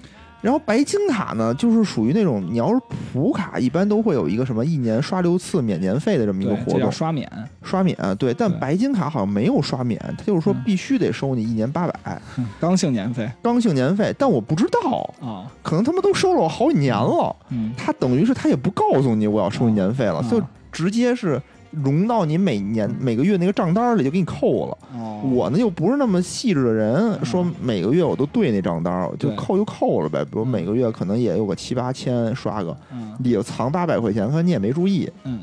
[0.45, 2.79] 然后白金卡呢，就是属于那种你要是
[3.11, 7.27] 普卡，一般都会有一个什么一年刷六次免年费的这么一个活动，刷免，
[7.63, 8.31] 刷免对。
[8.31, 20.39] 但白金卡好像没有刷免，它就是说嗯必须得收你一年八百嗯刚性年费刚性年费，但我不知道，啊，可能他们都收了我好几年了，嗯他等于是他也不告诉你我要收你年费了，啊就
[20.71, 21.41] 直接是
[21.83, 24.77] 融到你每年每个月那个账单里就给你扣了。
[24.95, 27.25] 哦，我呢又不是那么细致的人，嗯。
[27.25, 30.23] 说每个月我都对那账单儿，就扣就扣了呗。
[30.23, 33.13] 比如每个月可能也有个七八千刷个，嗯。
[33.19, 35.09] 里头藏八百块钱，可能你也没注意。
[35.23, 35.41] 嗯。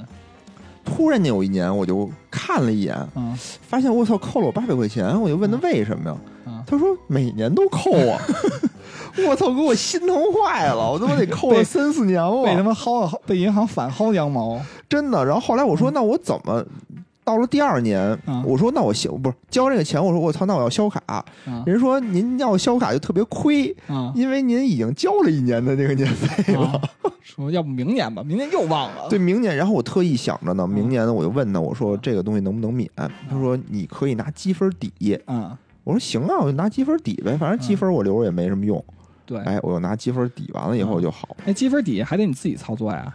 [0.85, 3.37] 突然间有一年，我就看了一眼，嗯。
[3.39, 6.17] 发现我操扣了我八百块钱，我就问他为什么呀？
[6.45, 8.19] 嗯，他说每年都扣啊。
[9.29, 14.59] 我操，给我心疼坏了，我他妈得扣了三四年了，被他妈薅了，被银行反薅羊毛，
[14.93, 15.25] 真的。
[15.25, 16.65] 然后后来我说，那我怎么？
[17.25, 21.01] 到了第二年，嗯我说那我行不是交这个钱，我说我操，那我要消卡。
[21.07, 21.25] 啊
[21.65, 26.67] 人说您要消卡就特别亏，啊因为您已经交了一年的这个年费了。
[26.67, 26.81] 啊，
[27.23, 32.91] 说要不明年吧，明年又忘了， 对，明年，然后我特意想着呢，明年呢我就问他，我说这个东西能不能免？
[32.97, 35.17] 他说你可以拿积分抵。
[35.29, 38.85] 嗯，我说行啊，我就拿积分抵呗，反正积分我留着也没什么用。
[39.25, 41.37] 对，哎，我就拿积分抵完了以后就好。
[41.47, 43.15] 那，积分抵还得你自己操作呀，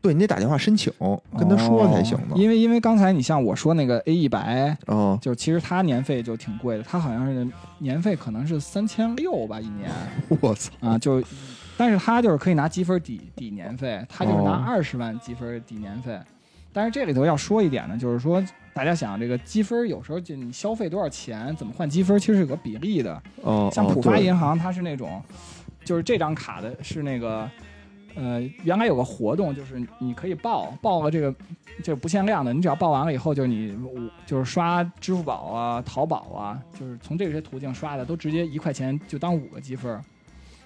[0.00, 0.92] 对你得打电话申请，
[1.36, 2.26] 跟他说才行呢。
[2.30, 7.46] 哦因为因为刚才你像我说那个 A 一百，哦，就其实它年费就挺贵的，它好像是
[7.78, 9.90] 年费可能是三千六吧一年
[10.40, 11.22] 我操，啊，就，
[11.76, 16.18] 但是它就是可以拿积分抵抵年费，它就是拿哦二十万积分抵年费。
[16.72, 18.42] 但是这里头要说一点呢，就是说
[18.72, 23.20] 大家想这个积分有时候就你消费多少钱，怎么换积分，其实是有个比例的。
[23.42, 25.20] 哦，像浦发银行，它是那种，
[25.84, 27.50] 就是这张卡的是那个，
[28.18, 31.32] 呃，原来有个活动，就是你可以报报了这个，
[31.84, 39.92] 就是不限量的，你只要报完了以后，就是你五就是刷支付宝啊、淘宝啊，就是从这些途径刷的，都直接一块钱就当五个积分。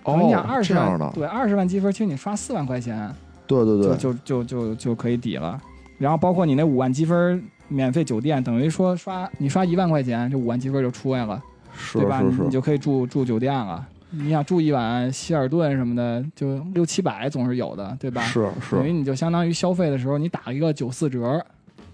[0.04, 3.14] 哦，你想二十万对二十万积分，其实你刷四万块钱
[3.46, 5.60] 对对对，就就就就就可以抵了。
[5.98, 11.42] 然后包括你那五万积分免费酒店，等于说刷你刷一万块钱，这五万积分就出来了。
[11.74, 12.20] 是对吧？
[12.22, 13.86] 你就可以住住酒店了。
[14.14, 18.20] 你想住一晚希尔顿什么的，就六七百总是有的，对吧？
[18.22, 21.42] 是是等于，你就相当于消费的时候，你打一个九四折，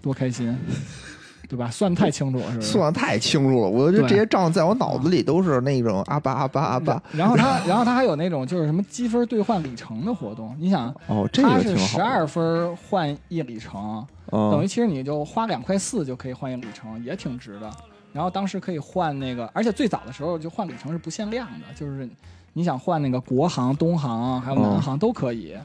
[0.02, 0.56] 多开心，
[1.48, 1.70] 对吧？
[1.70, 2.68] 算得太清楚了，是不是？
[2.68, 7.00] 算的太清楚了，我觉得这些账在我脑子里都是那种阿巴阿巴阿巴。
[7.12, 10.54] 然后他， 然后他还有那种就是什么积分兑换里程的活动。
[10.58, 11.62] 你想，哦，这它个。
[11.62, 17.70] 是十二分换一里程，嗯，等于其实你就花两块四就可以换一里程，也挺值的。
[18.12, 22.08] 然后当时可以换那个，而且最早的时候就换里程是不限量的，就是
[22.52, 25.56] 你想换那个国航、东航还有南航都可以。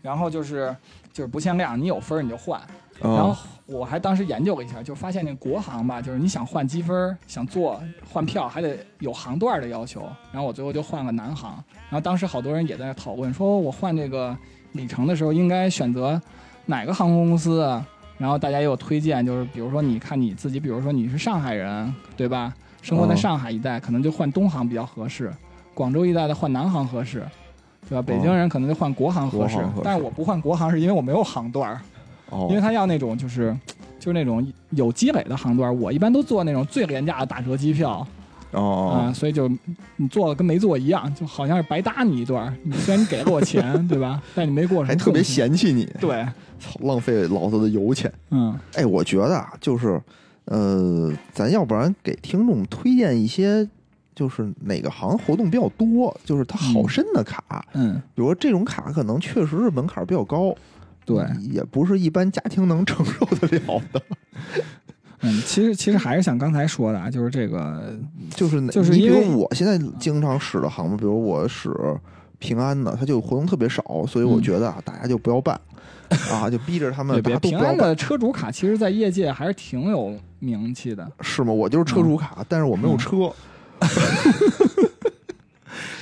[0.00, 0.74] 然后就是
[1.12, 2.60] 就是不限量，你有分你就换。
[3.04, 3.36] 嗯然后
[3.66, 7.80] 我还当时研究了一下，就发现那国航吧，就是你想换积分、想坐
[8.12, 10.02] 换票，还得有航段的要求。
[10.30, 11.52] 然后我最后就换了南航。
[11.88, 14.36] 然后当时好多人也在讨论，说我换这个
[14.72, 16.20] 里程的时候应该选择
[16.66, 17.86] 哪个航空公司啊？
[18.18, 22.54] 然后大家也有推荐，就是比如说你看你自己，比如说你是上海人，对吧？
[22.80, 25.28] 生活在哦上海一带，可能就换东航比较合适；
[25.74, 27.24] 广州一带的换南航合适，
[27.88, 28.02] 对吧？
[28.02, 29.58] 北京人可能就换国航合适。
[29.84, 31.80] 但是我不换国航，是因为我没有航段儿。
[32.30, 33.56] 哦，因为他要那种就是
[33.98, 38.06] 就是那种有积累的航段，我一般都做那种最廉价的打折机票
[38.52, 39.50] 哦所以就
[39.96, 42.54] 你做了跟没做一样，就好像是白搭你一段。
[42.64, 44.22] 你虽然你给了我钱， 对吧？
[44.34, 45.22] 但你没给我什么还特别。
[45.22, 46.26] 嫌弃你，对，
[46.60, 48.12] 操，浪费老子的油钱。
[48.30, 50.00] 嗯哎，我觉得啊，就是，
[50.46, 53.66] 呃，咱要不然给听众推荐一些，
[54.14, 60.54] 就是哪个行活动比较多，就是它好嗯深的卡，嗯比如说这种卡可能确实是门槛比较高，
[61.06, 64.02] 对，也不是一般家庭能承受得了的。
[65.22, 67.96] 嗯，其实其实还是像刚才说的啊，就是这个，
[68.34, 71.70] 就是就是比因为如我现在经常使的航母，比如我使
[72.38, 75.58] 平安的，它就活动特别少，所以我嗯觉得啊，大家就不要办
[76.30, 77.76] 啊，就逼着他们别大别平安。
[77.76, 81.10] 的车主卡，其实在业界还是挺有名气的。
[81.20, 81.52] 是吗？
[81.52, 83.32] 我就是车主卡，但是我没有嗯车。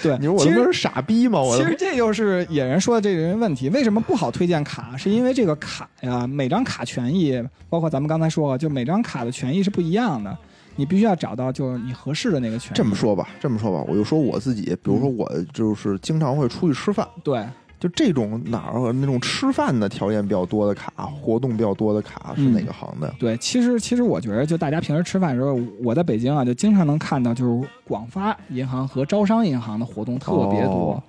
[0.02, 1.40] 对，你说我他妈是傻逼吗？
[1.40, 4.96] 我其实这就是野人说的这个问题，为什么不好推荐卡？
[4.96, 10.36] 是因为这个卡呀，每张卡权益，包括咱们刚才说，就每张卡的权益是不一样的，
[10.76, 12.74] 你必须要找到就是你合适的那个权益。
[12.74, 17.44] 这么，说吧，这么说吧，我就说我自己，比如说嗯我就是经常会出去吃饭，对，
[17.80, 23.12] 就这种哪儿那种吃饭的条件比较多的卡，活动比较多的卡是嗯哪个行的？
[23.18, 30.92] 对，其实其实我觉得，就大家平时吃饭的时候，我在北京啊，就经常能看到，就是广发银行和招商银行的活动特别多。
[30.92, 31.02] 哦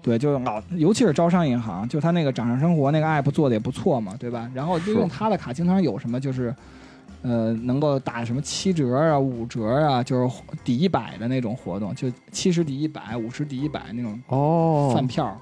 [0.00, 4.48] 对，就老，尤其是招商银行，就他那个掌上生活那个 app 做的也不错嘛，对吧？
[4.54, 6.54] 然后就用他的卡，经常有什么就是，
[7.20, 15.36] 呃，能够打什么七折啊、五折啊，就是抵一百的那种活动，就七十抵一百、五十抵一百那种哦，饭票。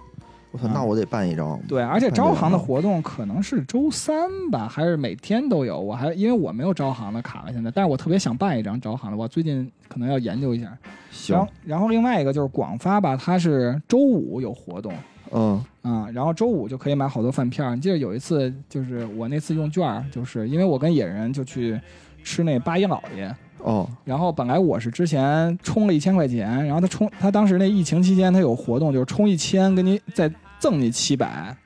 [0.62, 1.58] 我操，那我得办一张。
[1.68, 5.78] 对，而且招行的活动可能是周三吧，还是每天都有。
[5.80, 10.76] 我还因为我没有招行的卡了，现在，但是我特别想办一张招行的，我最近可能要研究一下。
[11.10, 14.92] 行然后，，然后另外一个就是广发吧，它是周五有活动
[15.32, 17.74] 嗯，啊、然后周五就可以买好多饭票。
[17.74, 21.80] 你记得有一次，就是我那次用券儿，就是因为我跟野人就去
[22.22, 30.30] 吃那八一老爷，哦，然后本来我是之前充了一千块钱，然后他充他当时那疫情期间他有活动，就是充一千给你再
[30.66, 31.56] 赠你七百，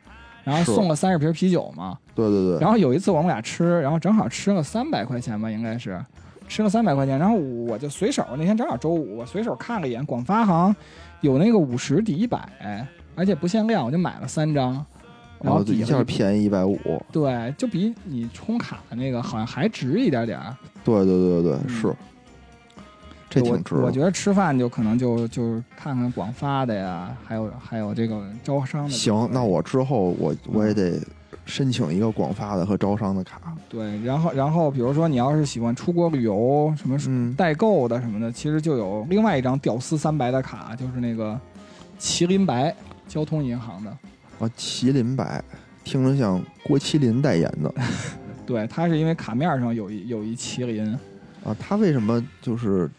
[0.45, 1.97] 然后送了三十瓶啤酒嘛。
[2.15, 5.99] 对对对，然后有一次我们俩吃，然后正好吃了三百块钱吧，应该是
[6.49, 10.77] 吃了三百块钱，然后我就随手那天正好周五，我随手看了一眼广发行
[11.23, 14.85] 有那个五十抵一百，而且不限量，我就买了三张，
[15.41, 16.79] 然后哦，一下便宜一百五。
[17.11, 20.55] 对，就比你充卡的那个好像还值一点点儿。
[20.85, 21.95] 对对对对对，嗯是，
[23.31, 23.81] 这挺值的。
[23.81, 28.91] 我我觉得吃饭就可能就就看看广发的呀，还有还有这个招商的。
[28.91, 31.01] 行，那我之后我我也得
[31.47, 33.41] 申请一个广发的和招商的卡。
[33.69, 41.39] 对，然后然后比如说你要是喜欢出国旅游什么嗯，代购的什么的，其实就有另外一张屌丝三白的卡，就是那个
[41.99, 42.75] 麒麟白
[43.09, 43.91] 交通银行的。
[44.41, 45.43] 啊，麒麟白，
[45.85, 47.73] 听着像郭麒麟代言的
[48.47, 50.93] 对，它是因为卡面上有一有一麒麟。
[51.45, 51.55] 啊。
[51.59, 52.91] 他为什么就是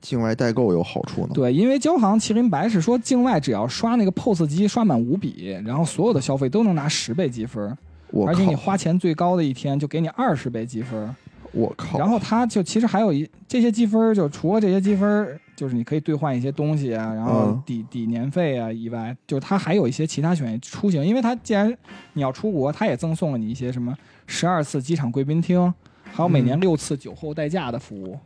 [0.00, 1.30] 境外代购有好处呢？
[1.34, 7.76] 对，因为交行麒麟白是说境外只要刷那个 POS 机刷满五笔，然后所有的消费都能拿十倍积分，
[8.10, 11.14] 我而且你花钱最高的一天就给你二十倍积分。
[11.52, 20.58] 我靠，然后它就其实还有一这些积分，就除了这些积分，就是你可以兑换一些东西啊，然后嗯抵抵年费啊以外，就是它还有一些其他权益。
[20.58, 21.74] 出行，因为它既然
[22.12, 23.96] 你要出国，它也赠送了你一些什么
[24.26, 25.72] 十二次机场贵宾厅，
[26.12, 28.18] 还有每年嗯六次酒后代驾的服务。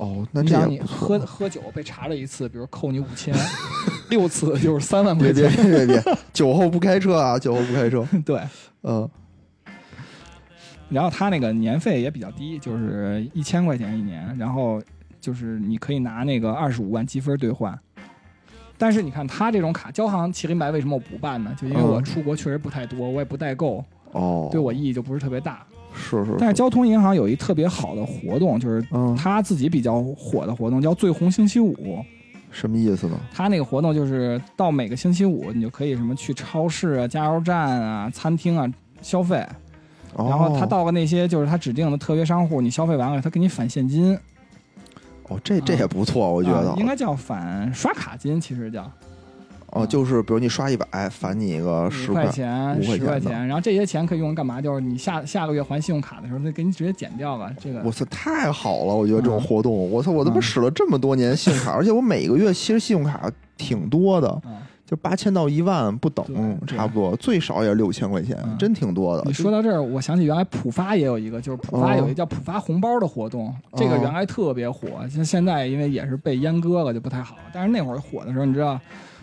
[0.00, 1.18] 哦，那你这样你喝。
[1.18, 3.34] 喝酒被查了一次，比如扣你五千，
[4.08, 5.46] 六次就是三万块钱。
[5.54, 7.38] 别别别别，酒后不开车啊！
[7.38, 8.06] 酒后不开车。
[8.24, 8.40] 对，
[8.82, 9.06] 嗯，
[10.88, 14.80] 然后他那个年费也比较低，就是一千块钱一年，然后
[15.20, 17.78] 就是你可以拿那个二十五万积分兑换。
[18.78, 21.54] 但是你看他这种卡，交行麒麟白为什么我不办呢？
[21.60, 25.66] 就因为我嗯出国确实不太多，我也不代购，哦，对我意义就不是特别大。
[25.94, 32.04] 是是，但是交通银行有一特别好的活动，就是嗯，它自己比较火的活动，叫最红星期五。
[32.52, 33.16] 什么意思呢？
[33.32, 38.68] 他那个活动就是到每个星期五，你就可以什么去超市啊、加油站啊、餐厅啊
[39.00, 39.36] 消费，
[40.14, 44.18] 哦然后他到了那些就是他指定的特约商户，你消费完了，他给你返现金。
[45.28, 48.90] 哦，这这也不错，我觉得啊应该叫返刷卡金，其实叫
[49.72, 54.60] 哦，就是比如你刷一百，返你一个十块钱、十块钱，然后这些钱可以用来干嘛？
[54.60, 57.52] 就是你下下个月还信用卡的时候，再给你直接减掉了。
[57.60, 58.94] 这个我操，太好了！
[58.94, 66.26] 我觉得这种嗯活动，我操，我他妈嗯使了这么多年信用卡，而且我每个月其实信用卡挺多的，啊，就八千到一万不等
[66.66, 69.22] 差不多，最少也是六千块钱，嗯真挺多的。
[69.24, 77.36] 你说到这儿，我想起原来浦发也有一个，就是浦发哦有一个叫浦发红包的活动，这个哦原来特别火，像现在因为也是被阉割了，就不太好。
[77.52, 78.80] 但是那会儿火的时候，你知道，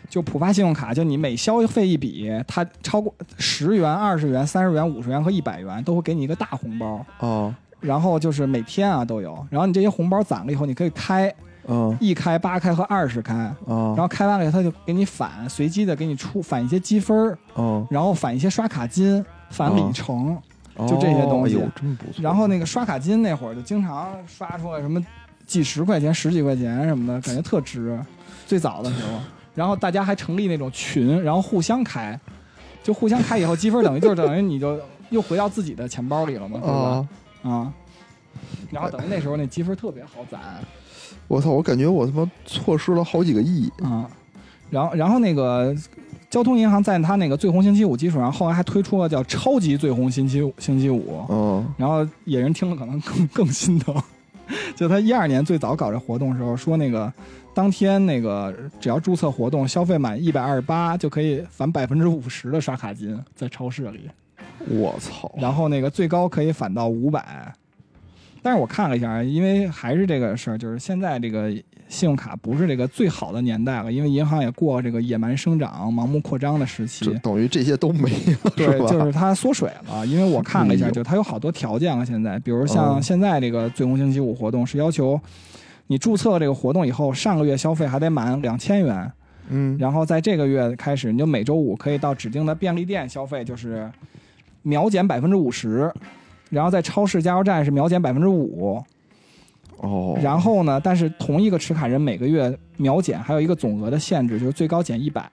[0.10, 7.06] 就浦发信用卡，就你每消费一笔，它超过十元、二十元、三十元、五十元和一百元，都会给你一个大红包。
[7.20, 11.34] 哦，然后就是每天啊都有，然后你这些红包攒了以后，你可以开
[11.68, 20.36] 嗯一开、八开和二十开，啊，然后开完了以后，他就给你返，随机的给你出返一些积分儿，嗯，然后返一些刷卡金、返里程。
[20.36, 20.42] 哦
[20.88, 22.22] 就这些东西真不错。
[22.22, 25.04] 然后那个刷卡金那会儿就经常刷出来什么
[25.44, 28.00] 几十块钱、十几块钱什么的，感觉特值。
[28.46, 29.20] 最早的时候，
[29.58, 32.18] 然后大家还成立那种群，然后互相开，
[32.84, 34.80] 就互相开以后积分等于就是等于你就
[35.10, 37.08] 又回到自己的钱包里了嘛，对吧？
[37.42, 37.50] 啊！
[37.52, 37.74] 啊，
[38.70, 40.40] 然后等于那时候那积分特别好攒
[41.28, 41.50] 我操！
[41.50, 43.68] 我感觉我他妈错失了好几个亿。
[43.82, 44.08] 啊，
[44.70, 45.76] 然后然后那个
[46.30, 54.00] 交通银行在他那个最红星期五基础上，后来还推出了叫超级最红星期五星期五，嗯然后野人听了可能更更心疼，
[54.76, 57.12] 就他一二年最早搞这活动的时候说那个。
[57.58, 64.02] 当天那个只要注册活动，消费满一百二十八就可以返百分之五十的刷卡金，在超市里。
[64.68, 65.34] 我操！
[65.40, 67.52] 然后那个最高可以返到五百，
[68.44, 71.50] 但是我看了一下，因为还是这个事儿，就是现在这个
[71.88, 77.14] 信用卡不是这个最好的年代了，因为银行也过这个野蛮生长、盲目扩张的时期这。
[77.16, 78.12] 等于这些都没
[78.44, 82.06] 了，对，就是它缩水了，因为我看了一下，就它有好多条件了。
[82.06, 85.20] 现在，比如像哦现在这个最红星期五活动是要求
[85.88, 89.12] 你注册这个活动以后，上个月消费还得满两千元，
[89.50, 93.90] 嗯，然后在这个月开始，你就每周五可以到指定的便利店消费，就是
[94.62, 95.92] 秒减百分之五十，
[96.50, 98.84] 然后在超市加油站是秒减百分之五，
[99.78, 105.32] 哦，然后呢，但是同一个持卡人每个月秒减还有一个总额的限制，就是最高减一百。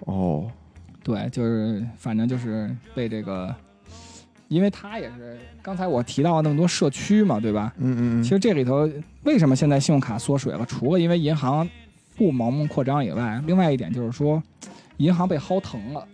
[0.00, 0.50] 哦，
[1.02, 3.54] 对，就是反正就是被这个，
[4.52, 7.72] 因为他也是刚才我提到了那么多社区嘛，对吧？
[7.78, 8.88] 嗯嗯嗯，其实这里头
[9.24, 10.64] 为什么现在信用卡缩水了？
[10.66, 11.68] 除了因为银行
[12.16, 14.42] 不盲目扩张以外，另外一点就是说，
[14.98, 16.06] 银行被薅疼了，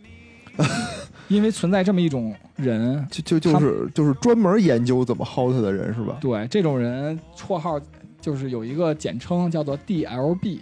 [1.29, 6.17] 因为存在这么一种人，就就就是就是专门研究怎么薅他的人是吧？
[6.21, 7.81] 对这种人绰号
[8.21, 10.61] 就是有一个简称叫做 DLB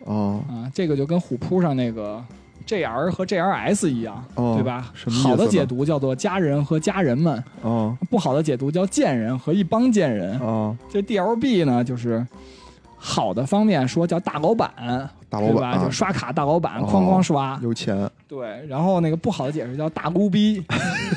[0.00, 2.24] 哦，啊，这个就跟虎扑上那个
[2.66, 4.92] JR 和 JRS 一样，哦对吧？
[5.22, 10.38] 好的解读叫做家人和家人们，哦不好的解读叫贱人和一帮贱人。
[10.40, 12.26] 哦，这 DLB 呢，就是
[12.96, 14.70] 好的方面说叫大老板，
[15.30, 15.72] 大老对吧？
[15.72, 17.58] 板就刷卡大老板，哦哐哐刷。
[17.62, 20.62] 有钱，对，然后那个不好的解释叫大撸逼，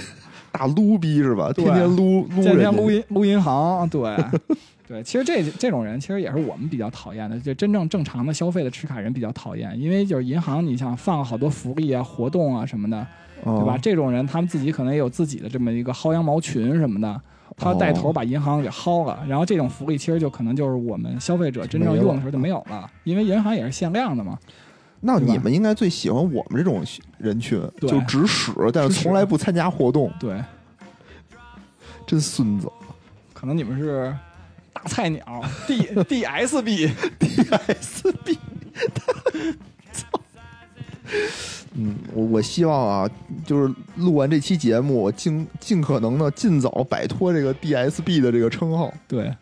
[0.51, 1.51] 大撸逼是吧？
[1.53, 4.15] 天天撸撸天天，撸银撸银行，对。
[4.89, 13.05] 对，其实这这种人其实也是我们比较讨厌的，就真正正常的消费的持卡人比较讨厌，因为就是银行，你想放好多福利啊、活动啊什么的，
[13.43, 13.73] 对吧？
[13.73, 17.21] 啊这种人他们自己可能也有自己的这么一个薅羊毛群什么的，
[17.55, 24.39] 他带头把银行给薅了，然后这种福利其实就可能就是我们消费者真正用的时候就没有了，因为银行也是限量的嘛。
[25.01, 26.83] 那你们应该最喜欢我们这种
[27.19, 30.43] 人群，对就指使，但是从来不参加活动，对，
[32.07, 32.67] 真孙子。
[33.35, 34.13] 可能你们是
[34.81, 36.87] 大菜鸟 D D S B
[37.19, 38.37] D S B，
[41.73, 43.09] 嗯，我我希望啊，
[43.45, 48.93] 就是录完这期节目，我尽尽可能的尽早摆脱这个 DSB 的这个称号。
[49.07, 49.33] 对，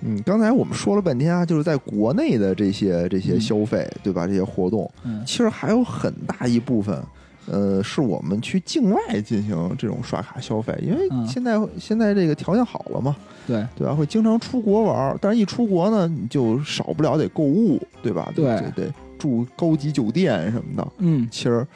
[0.00, 3.40] 嗯，刚才我们说了半天啊，就是在国内的这些这些嗯。
[3.40, 4.26] 消费，对吧？
[4.26, 5.22] 这些活动，嗯。
[5.26, 7.02] 其实还有很大一部分，
[7.50, 13.94] 呃，是我们去境外进行这种刷卡消费，因为嗯现在、现在这个条件好了嘛，对对吧？
[13.94, 18.30] 会经常出国玩，但是一出国呢，你就少不了得购物，对吧？
[18.34, 21.66] 对得得住高级酒店什么的，嗯其实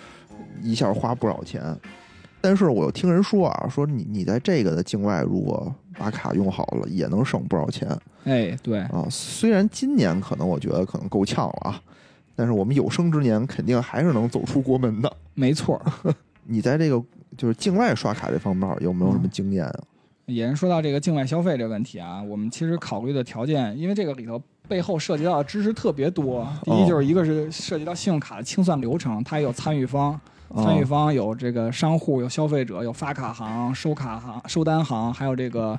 [0.63, 1.63] 一下花不少钱。
[2.41, 7.89] 但是我又听人说啊，说你你在这个的境外，如果把卡用好了，也能省不少钱
[8.25, 9.07] 哎对，啊。
[9.09, 11.81] 虽然今年可能我觉得可能够呛了啊，
[12.35, 15.13] 但是我们有生之年肯定还是能走出国门的。
[15.35, 16.13] 没错儿。
[16.45, 17.03] 你在这个
[17.37, 19.81] 就是境外刷卡这方面有没有什么经验啊？
[20.27, 26.47] 也是说到这个境外消费这个问题啊，我们其实考虑的条件，因为这个里头背后涉及到的知识特别多。
[26.63, 30.19] 第一哦就是一个是涉及到信用卡的清算流程，它有参与方，
[30.57, 35.79] 参与哦方有这个商户、有消费者、有发卡行、收卡行、收单行，还有这个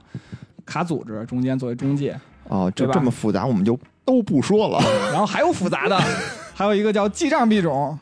[0.65, 2.19] 卡组织中间作为中介。
[2.49, 4.79] 哦，就这么复杂，我们就都不说了。
[5.11, 5.97] 然后还有复杂的，
[6.53, 7.97] 还有一个叫记账币种，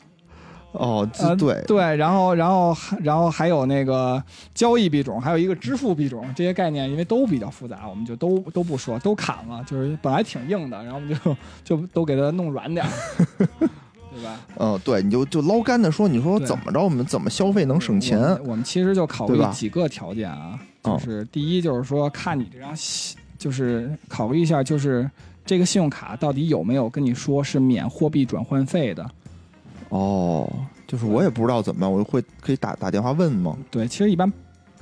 [0.72, 4.22] 哦，对，对，然后然后然后还有那个
[4.54, 11.36] 交易币种，还有一个支付币种，这些概念因为都比较复杂，我们就都都不说，都砍了，就是本来挺硬的，然后我们就
[11.76, 12.92] 就都给它弄软点儿，
[14.14, 14.40] 对吧？
[14.58, 18.20] 嗯，对，你就就捞干的说，你说怎么着，我们怎么消费能省钱？
[18.44, 18.54] 我？
[18.54, 20.92] 们其实就考虑几个条件啊，哦。
[20.92, 22.74] 就是第一就是说看你这张，
[23.38, 25.10] 就是考虑一下，就是
[25.44, 29.10] 这个信用卡到底有没有跟你说是免货币转换费的。
[29.88, 30.50] 哦，
[30.86, 33.56] 就是我也不知道怎么办，我会可以打打电话问吗？
[33.70, 34.32] 对，其实一般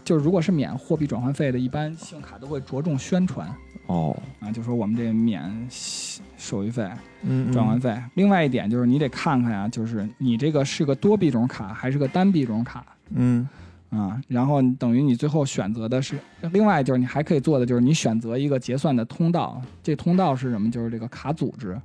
[0.05, 3.53] 就是如果是免货币转换费的，一般信用卡都会着重宣传
[3.87, 6.89] 哦，啊，就说我们这免手续费、
[7.23, 8.01] 嗯，转换费。
[8.15, 13.49] 另外一点就是你得看看呀、就是你这个是个多币种卡还是个单币种卡嗯，
[13.91, 14.21] 啊？
[14.29, 16.19] 然后等于你最后选择的是，
[16.53, 20.71] 另外就是你还可以做的就是你选择一个结算的通道，这通道是什么？
[20.71, 21.79] 就是这个卡组织。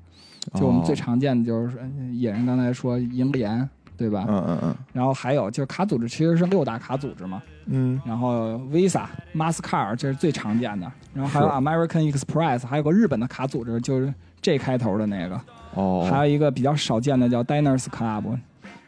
[0.54, 4.28] 就我们最哦常见的就是呃野人刚才说银联，对吧？
[4.30, 15.42] 嗯嗯嗯然后还有就是卡组织其实是六大卡组织嘛，嗯，然后 Visa、Mastercard 这是最常见的，然后还有 American Express，还有个日本的卡组织就是 J 开头的那个，
[15.74, 18.38] 哦，还有一个比较少见的叫 Diners Club，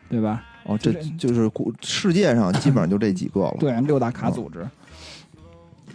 [0.10, 0.44] 对吧？
[0.68, 3.56] 哦，这就是古世界上基本上就这几个了。
[3.60, 4.68] 对，六大卡组织。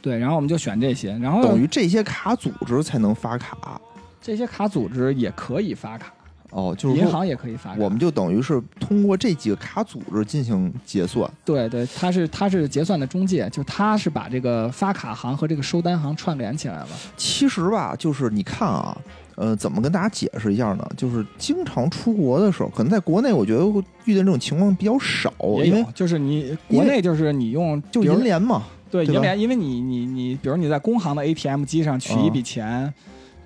[0.00, 3.80] 对，然后我们就选这些，然后等于这些卡组织才能发卡。
[4.20, 6.12] 这些卡组织也可以发卡，
[6.50, 7.76] 哦，就是银行也可以发卡。
[7.78, 11.30] 我们就等于是通过这几个卡组织进行结算。
[11.44, 16.88] 对对，它是它是结算的中介，就它是把这个发卡行和这个收单行串联起来了。
[17.16, 18.96] 其实吧，就是你看啊，
[19.36, 20.88] 呃，怎么跟大家解释一下呢？
[20.96, 25.32] 就是经常出国的时候，可能在国内，我觉得会遇见这种情况比较少，
[25.64, 28.62] 因为就是你国内就是你用就银联嘛。
[28.90, 32.92] 对银联，因为你你你，比如你在工行的 ATM 机上取一笔钱，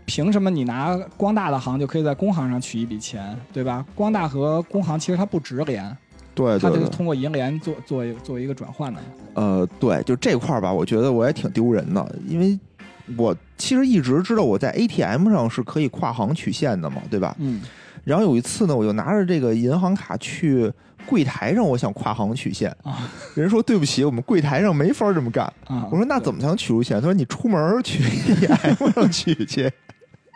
[0.04, 3.86] 凭什么你拿光大的行就可以在工行上取一笔钱，对吧？
[3.94, 5.84] 光大和工行其实它不直连，
[6.34, 9.00] 它就是对对对，通过银联做做一做一个转换的。
[9.34, 12.58] 呃，对，就这块儿吧，我觉得我也挺丢人的，因为
[13.16, 17.34] 我其实一直知道我在 ATM 上是可以跨行取现的嘛，对吧？
[17.38, 17.60] 嗯，
[18.04, 20.72] 然后有一次呢，我就拿着这个银行卡去
[21.06, 25.44] 柜台上，我想跨行取现，啊人说对不起，我们柜台上没法这么干。
[25.66, 27.00] 啊，我说那怎么才能取出钱？
[27.00, 29.70] 他说你出门去 ATM 上取去。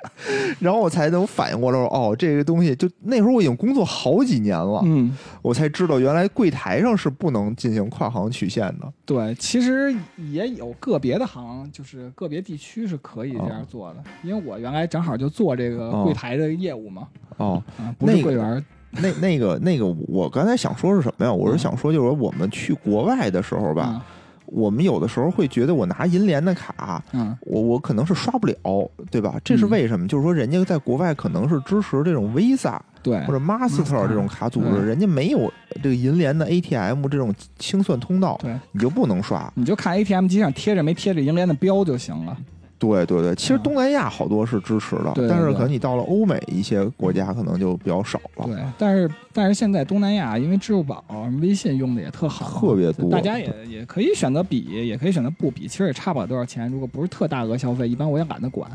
[0.60, 8.92] 然后我才能反应过来，说哦，这个东西就那时候我已经工作好几年了，嗯，我才知道原来柜台上是不能进行跨行取现的。
[9.04, 9.94] 对，其实
[10.30, 21.32] 也有个别的行，就是个别地区是可以这样做的，因为我原来正好就做这个哦柜台的业务嘛，哦，啊，不是那柜员儿，那那个那个，我刚才想说是什么呀？
[21.32, 24.06] 我是嗯想说，就是说我们去国外的时候吧，啊
[24.50, 29.36] 我们有的时候会觉得我拿银联的卡，嗯我我可能是刷不了，对吧？
[29.44, 30.06] 这是为什么？
[30.08, 35.50] 就是说人家在国外可能是支持这种 Visa 对或者 Master Master，这种卡组织，人家没有
[35.82, 39.50] 这个银联的 ATM 这种清算通道，对，你就不能刷。
[39.54, 42.36] 你就看 ATM 机上贴着没贴着银联的标就行了。
[42.80, 48.46] 对对对，其实嗯东南亚好多是支持的，但是可能你到了欧美一些国家，可能就比较少了。
[48.46, 51.04] 对，但是但是现在东南亚因为支付宝、
[51.42, 56.68] 微信用的也特好，特别多大家也也可以选择比，也可以选择不比，其实也差不了多少钱。
[56.70, 58.68] 如果不是特大额消费，一般我也懒得管。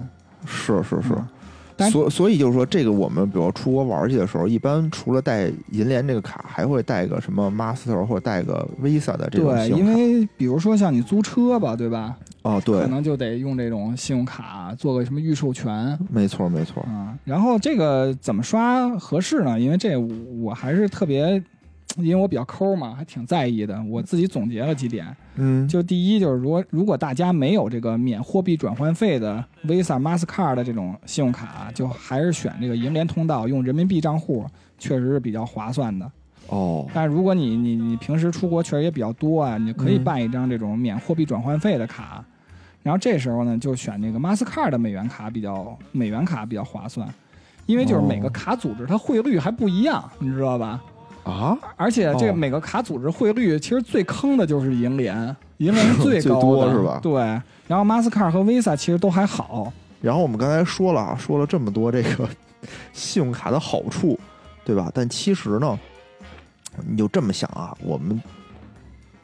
[0.46, 1.16] 是是是。
[1.92, 9.70] 所所以就是说，这个我们比如出国玩去的时候，一般除了带银联这个卡，还会带个什么 Master 或者带个 Visa 的这种对。
[9.70, 12.16] 因为比如说像你租车吧，对吧？
[12.44, 15.98] 哦，对可，能就得用这种信用卡做个什么预授权。
[16.12, 16.84] 没错没错。
[16.84, 19.60] 啊，然后这个怎么刷合适呢？
[19.60, 21.44] 因为这我还是特别，
[21.98, 23.82] 因为我比较抠嘛，还挺在意的。
[23.84, 34.46] 我自己总结了几点，嗯，就第一就是如果如果大家没有这个免货币转换费的 Visa、Mastercard 的这种信用卡，就还是选这个银联通道，用人民币账户，
[34.78, 36.12] 确实是比较划算的。
[36.48, 42.24] 哦，但如果你你你平时出国确实也比较多啊，你可以嗯办一张这种免货币转换费的卡，
[42.84, 47.08] 然后这时候呢就选这个 Mastercard 的美元卡比较美元卡比较划算，
[47.66, 50.84] 因为就是每个哦卡组织它汇率还不一样，你知道吧？
[51.26, 57.14] 啊，而且这个哦每个卡组织汇率其实最坑的就是银联， 银联是最最高的，多是吧对，
[57.68, 62.30] 然后 Mastercard 和 Visa 其实都还好，然后我们刚才说了啊，说了这么多这个
[62.94, 64.18] 信用卡的好处，
[64.64, 64.92] 对吧？
[64.94, 65.78] 但其实呢，
[66.88, 68.22] 你就这么想啊，我们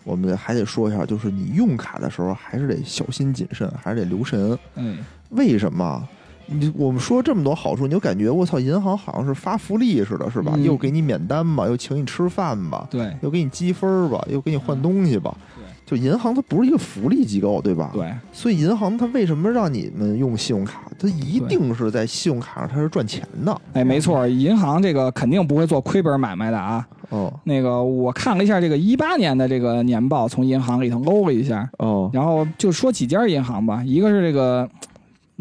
[0.04, 4.58] 我们还得说一下，就是你用卡的时候还是得小心谨慎，还是得留神。
[4.76, 4.98] 嗯，
[5.30, 6.08] 为什么？
[6.52, 10.54] 你我们说这么多好处，你就感觉我操，银行好像是发福利似的，是吧？
[10.56, 15.36] 嗯又给你免单吧，又请你吃饭吧，对又给你积分吧，又给你换东西吧。
[15.56, 17.92] 对就银行它不是一个福利机构，对吧？。
[17.94, 20.84] 对所以银行它为什么让你们用信用卡？
[20.98, 23.62] 它一定是在信用卡上它是赚钱的。
[23.74, 26.88] 哎，没错，银行这个肯定不会做亏本买卖的啊。
[27.10, 34.70] 哦那个我看了一下这个一八年的这个年报，从银行里头搂了一下，哦然后就说几家银行吧，一个是这个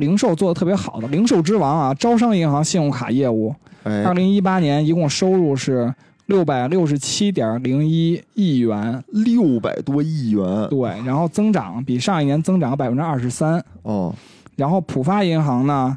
[0.00, 4.02] 零售做的特别好的零售之王啊，招商银行信用卡业务，哎。
[4.02, 5.94] 二零一八年一共收入是
[6.26, 10.44] 六百六十七点零一亿元，六百多亿元。
[10.68, 14.12] 对，然后增长比上一年增长百分之二十三，哦。
[14.56, 15.96] 然后浦发银行呢。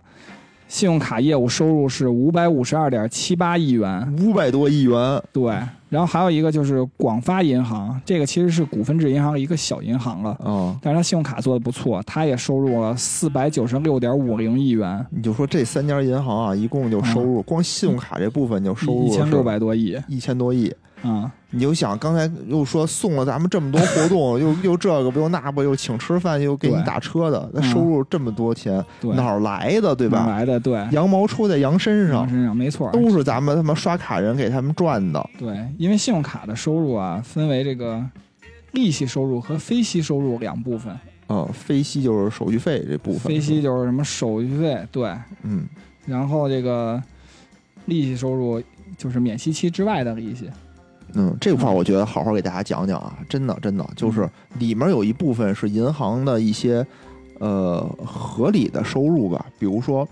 [0.70, 5.22] 信用卡业务收入是五百五十二点七八亿元，五百多亿元。
[5.32, 5.54] 对，
[5.94, 19.96] 然后还有一个就是广发银行，这个其实是股份制银行的一个小银行了，哦，但是它信用卡做的不错，它也收入了四百九十六点五零亿元，你就说这三家银行啊，一共就收入、光信用卡这部分就收入一千六百多亿。
[20.08, 20.74] 一千多亿。
[21.04, 30.26] 啊，你就想刚才又说送了咱们这么多活动， 又又这个不又那不，又请吃饭，又给你打车的，那嗯收入这么多钱，对，哪儿来的，对吧？
[30.26, 30.60] 哪来的？
[30.60, 35.30] 对，羊毛出在羊身上羊，身上没错，都是咱们他妈刷卡人给他们赚的。
[35.38, 38.04] 对，因为信用卡的收入啊，分为这个
[38.72, 40.98] 利息收入和非息收入两部分。
[41.30, 43.22] 嗯，非息就是手续费这部分。
[43.22, 45.68] 非息就是什么手续费，对，嗯，
[46.06, 47.02] 然后这个
[47.86, 48.62] 利息收入
[48.98, 50.50] 就是免息期之外的利息。
[51.16, 56.86] 嗯，这块儿我觉得好好给大家讲讲啊，真的真的就是嗯里面有一部分是银行的一些
[57.40, 60.08] 呃合理的收入吧，比如说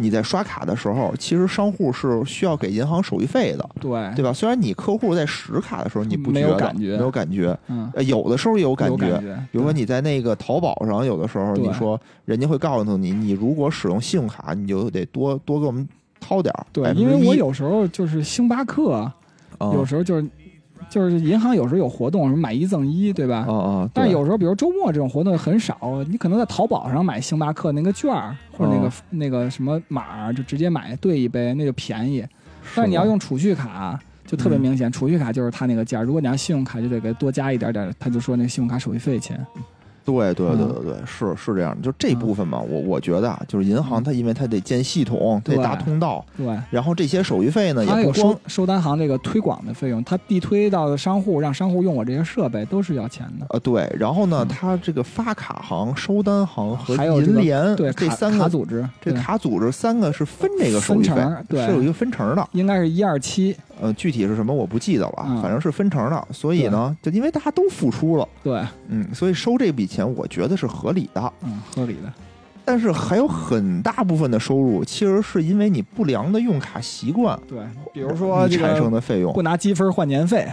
[0.00, 4.32] 你在刷卡的时候，其实商户是需要给银行手续费的，对，对吧？
[4.32, 9.18] 虽然你客户在使卡的时候你不没觉得有感觉没有感觉，嗯，呃，有的时候也有感觉。
[9.50, 15.86] 比如说你在那个淘宝上，有的时候你说人家会告诉你，你如果使用信用卡，你就得多多给我们
[16.20, 19.12] 掏点儿，对，因为我有有时候就是星巴克，啊
[19.74, 20.24] 有时候就是
[20.88, 23.44] 就是银行有时候有活动，什么买一赠一，对吧？
[23.46, 32.24] 哦哦，但是有时候，比如周末这种活动很少，你可能在淘宝上买星巴克那个券儿或者那个、哦那个什么码儿，就直接买兑一杯，那就便宜。
[32.74, 36.02] 但是你要用储蓄卡，就特别嗯明显，储蓄卡就是它那个价。
[36.02, 39.38] 如果你要信用卡，就得给多加一点点儿，他就说那信用卡手续费钱。
[40.08, 41.82] 对对对嗯对对，是是这样的。
[41.82, 53.46] 就这嗯部分嘛，我我觉得啊，就是银行它因为它得建系统，它得对搭通道，对，然后这些手续费呢也不光收收单行这个推广的费用，它递推到商户，让商户用我这些设备都是要钱的。
[53.50, 62.48] 呃对，然后呢，嗯它这个发卡行、收单行和银联对，这三个卡组织，这卡组织三个是分这个手续费分成，对是有一个分成的。
[62.52, 66.28] 应该是一二七，呃，具体是什么我不记得了，嗯反正是分成的。
[66.32, 71.32] 所以呢，就因为大家都付出了，对，嗯，所以收这笔钱，我觉得是合理的。
[71.42, 72.12] 嗯，合理的。
[72.64, 77.58] 但是还有很大部分的收入，其实是因为你不良的用卡习惯对，
[77.94, 79.40] 比如说产生的费用不。
[79.40, 80.46] 拿积分换年费，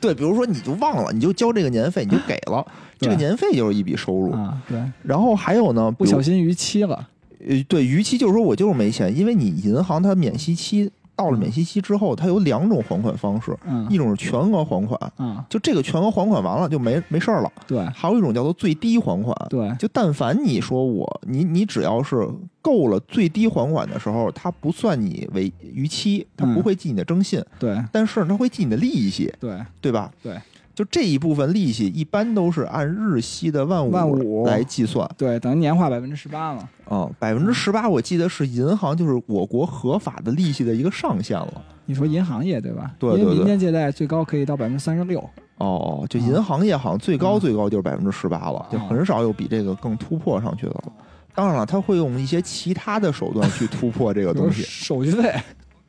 [0.00, 2.66] 对，比如说你就忘了，你就交这个年费，你就给了，
[2.98, 4.32] 这个年费就是一笔收入。
[4.32, 7.08] 啊，对，然后还有呢，不小心逾期了，
[7.46, 22.24] 呃，对，逾期就是说我就是没钱，因为你银行它免息期到了免息期之后，它有两种还款方式，嗯一种是全额还款，啊，就这个全额还款完了就没没事儿了；对还有一种叫做最低还款，对就但凡你说我你你只要是
[22.62, 30.12] 够了最低还款的时候，它不算你为逾期，它嗯不会记你的征信，对但是它会记你的利息，对对吧？
[30.22, 30.34] 对。
[30.78, 36.68] 就这一部分利息，一般都是按日息的万万五来计算对，等于年化百分之十八嘛。
[36.88, 41.64] 啊，百分之十八，我记得是银行就是我国合法的利息的一个上限了。
[41.86, 42.92] 你说银行业对吧？
[42.96, 45.18] 对对对因为民间借贷最高可以到百分之三十六。
[45.56, 50.92] 哦，就银行业好像最高啊最高就是百分之十八了，就很少有比这个更突破上去的了。
[51.34, 54.62] 当然了，他会用一些其他的手段去突破这个东西。
[54.62, 55.34] 手续费，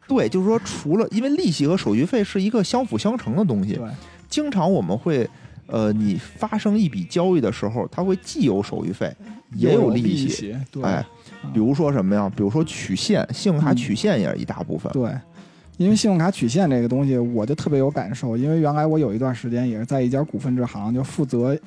[0.08, 3.88] 对，就是说，除了因为利息和手续费是一个相辅相成的东西，对
[4.30, 5.28] 经常我们会，
[5.68, 9.14] 呃，你发生一笔交易的时候，它会既有手续费，
[9.56, 10.56] 也有利息。
[10.72, 11.06] 对，哎，
[11.54, 12.32] 比如说什么呀？
[12.36, 14.92] 比如说取现，信用卡嗯取现也是一大部分。
[14.94, 15.12] 对，
[15.78, 18.38] 因为信用卡取现这个东西，我就特别有感受。
[18.38, 21.58] 因为原来我有一段时间也是在一家股份制行，就负责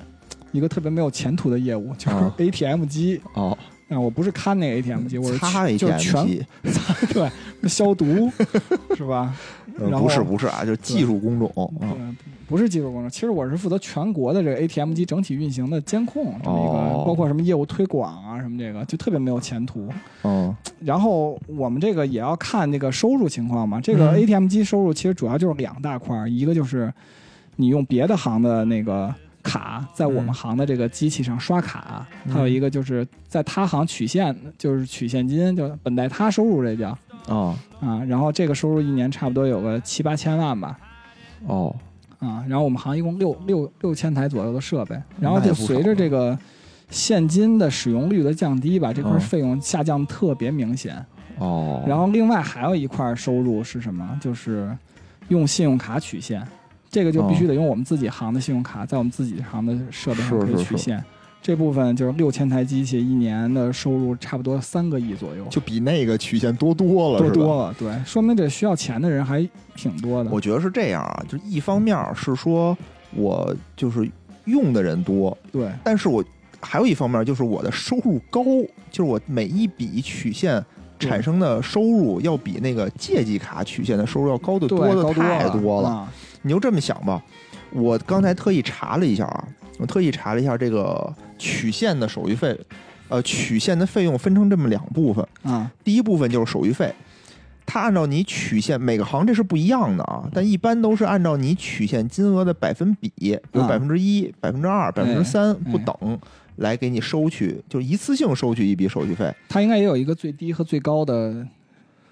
[0.53, 3.21] 一个特别没有前途的业务，就是啊 ATM 机。
[3.35, 3.57] 哦，
[3.89, 6.47] 啊，我不是看那个 ATM 机，我是擦去就是 ATM 全机，
[7.13, 7.31] 对
[7.69, 8.31] 消毒，
[8.97, 9.35] 是吧？
[9.79, 11.51] 呃不是不是啊，就是技术工种。
[11.81, 12.15] 对嗯，
[12.47, 19.89] 不是技术工种，其实我是负责全国的这个 ATM 机整体运行的监控，这么一个，哦包括什么业务推广啊，什么这个，就特别没有前途。
[20.25, 23.81] 嗯然后我们这个也要看那个收入情况嘛。
[23.81, 26.93] 这个嗯 ATM 机收入其实主要就是两大块儿，一个就是
[27.57, 36.97] 你用别的行的那个卡在我们嗯行的这个机器上刷卡，嗯还有一个就是在他行取现，就是取现金，就本代他收入这叫
[37.27, 38.03] 哦啊。
[38.05, 40.79] 然后这个收入一年差不多有个七八千万吧。
[41.47, 41.75] 哦，
[42.19, 46.39] 啊，然后我们行一共六六六千台左右的设备，然后就随着这个
[46.89, 51.05] 现金的使用率的降低吧，这块嗯费用下降特别明显。
[51.39, 54.17] 哦，然后另外还有一块收入是什么？
[54.21, 54.77] 就是
[55.29, 56.47] 用信用卡取现，
[56.91, 61.05] 这个就必须得用我们自己行的信用卡，在我们自己行的设备上可以是是是取现。
[61.43, 67.75] 这部分就是六千台机器，一年的收入差不多三个亿左右，就比那个曲线多多了，多是多了。
[67.77, 70.31] 对，说明这需要钱的人还挺多的。
[70.31, 72.79] 我觉得是这样啊，就一方面是说
[73.17, 74.09] 我就是
[74.45, 76.25] 用的人多，对但是我
[76.61, 78.45] 还有一方面就是我的收入高，
[78.93, 80.65] 就是我每一笔曲线
[81.01, 85.89] 产生的收入要比那个借记卡曲线的收入要高得对，多的高太多了。
[85.89, 86.13] 啊
[86.45, 87.23] 你就这么想吧，
[87.71, 89.47] 我刚才特意查了一下啊，
[89.79, 92.57] 我特意查了一下这个取现的手续费，
[93.09, 96.95] 呃，取现的费用分成这么两部分，啊第一部分就是手续费。
[97.65, 106.19] 它按照你曲线每个行这是不一样的啊，但一般都是按照你曲线金额的百分比，比如啊百分之一、百分之二、百分之三哎不等，
[106.57, 109.33] 来给你收取，就是一次性收取一笔手续费。
[109.49, 111.47] 它应该也有一个最低和最高的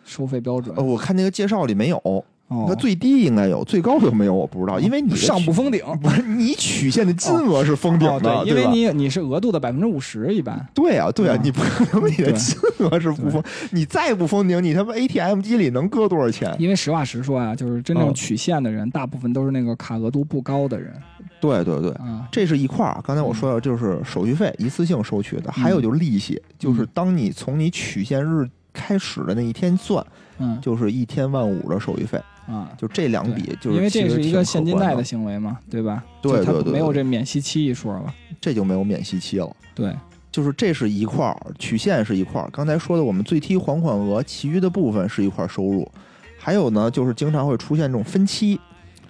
[0.05, 0.83] 收费标准呃，。
[0.83, 5.81] 我看那个介绍里没有，哦它最低应该有，最高有没有我不知道，因为你上不封顶。
[6.03, 10.65] 不是你曲线的金额是封顶哦，的，对，因为你你是额度的百分之五十一般。
[10.75, 16.55] 对啊，对啊，嗯你不可能你的金额是不封，你再不封顶，你他妈 ATM 机里能搁多少钱？
[16.59, 20.93] 因为实话实说啊，就是真正嗯取现的人，大部分都是那个卡额度不高的人
[21.41, 22.27] 对对对，啊。
[22.33, 23.01] 这是一块儿。
[23.05, 30.05] 刚才我说的就是手续费一次性收取的，还有就是利息，就是当你从你取现日开始的那一天算，
[30.39, 32.21] 嗯就是一天万五的手续费，
[32.51, 36.05] 啊，就这两笔就是因为这是一个现金贷的，行为嘛，对吧？
[36.21, 38.13] 对它对对对没有这免息期一说了。
[38.41, 39.55] 这就没有免息期了。
[39.75, 39.95] 对，
[40.33, 42.49] 就是这是一块儿，曲线是一块儿。
[42.53, 45.91] 刚才说的我们最低还款额，其余的部分是一块儿收入。
[46.39, 48.59] 还有呢，就是经常会出现这种分期，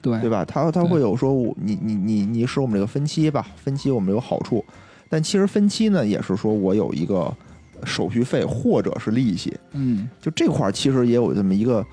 [0.02, 0.44] 对对吧？
[0.44, 4.64] 它它会有说我你你你你使我们这个分期吧，分期我们有好处，
[5.08, 7.32] 但其实分期呢也是说我有一个
[7.84, 11.86] 手续费或者是利息，嗯就这块儿其实也有这么一个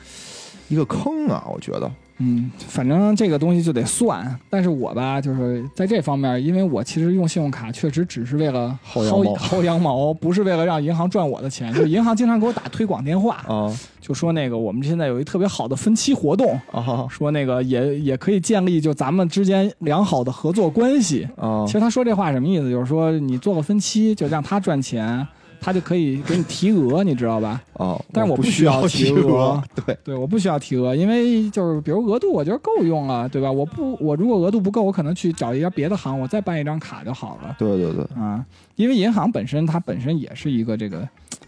[0.69, 1.91] 一个坑啊，我觉得。
[2.19, 4.35] 嗯，反正这个东西就得算。
[4.49, 11.71] 但是我吧，就是在这方面，因为我其实用信用卡确实只是为了薅羊毛薅羊毛，不是为了让银行赚我的钱。
[11.75, 21.27] 就是银行经常给我打推广电话， 啊就说那个我们现在有一特别好的分期活动，啊说那个也也可以建立就咱们之间良好的合作关系。
[21.35, 21.73] 啊其！
[21.73, 22.67] 实他说这话什么意思？
[22.67, 25.27] 就是说你做个分期，就让他赚钱，
[25.59, 27.61] 他就可以给你提额，你知道吧？
[27.73, 29.27] 哦，但是我不不需要要提额。
[29.27, 33.51] 额， 对，对，我不需要提额，因为就是比如额度，我觉得够用了，对吧？
[33.51, 37.55] 我不，我如果额度不够，我可能去找一家别的行，我再办一张卡就好了。
[37.59, 38.45] 对对对，啊。
[38.75, 41.07] 因为银行本身它本身也是一个这个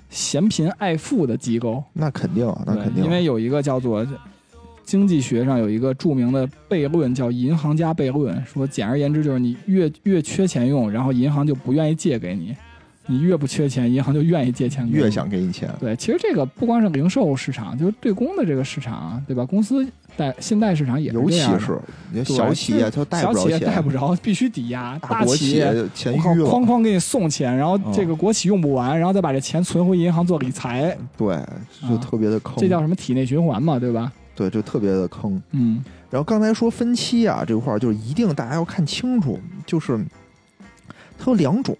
[0.09, 4.05] 嫌贫爱富的机构，那肯定啊，那肯，定啊，因为有一个叫做
[4.83, 12.51] 经济学上有一个著名的悖论叫银行家悖论，说简而言之就是你越越缺钱用，然后银行就不愿意借给你；
[13.09, 14.97] 你越不缺钱，银行就愿意借钱给你。
[14.97, 19.43] 越想给你钱，对，其实这个不光是零售市场，就是对公的这个市场，对吧？
[19.43, 19.85] 公司
[20.15, 21.59] 贷信贷市场也是尤其这样的。
[21.59, 31.37] 是小企业，它贷不着小企业贷，不着， 必须抵押；大国企企业哐哐给你送钱，然后嗯这个国企用不完，然后再把这钱存回银行做理财，对，
[31.89, 34.11] 就特别的坑，这叫什么体内循环嘛，对吧？
[34.35, 35.41] 对，就特别的坑。
[35.51, 35.83] 嗯。
[36.11, 39.99] 然后刚才说分期啊这块儿，就是一定大家要看清楚，就是
[41.19, 41.77] 它有两种，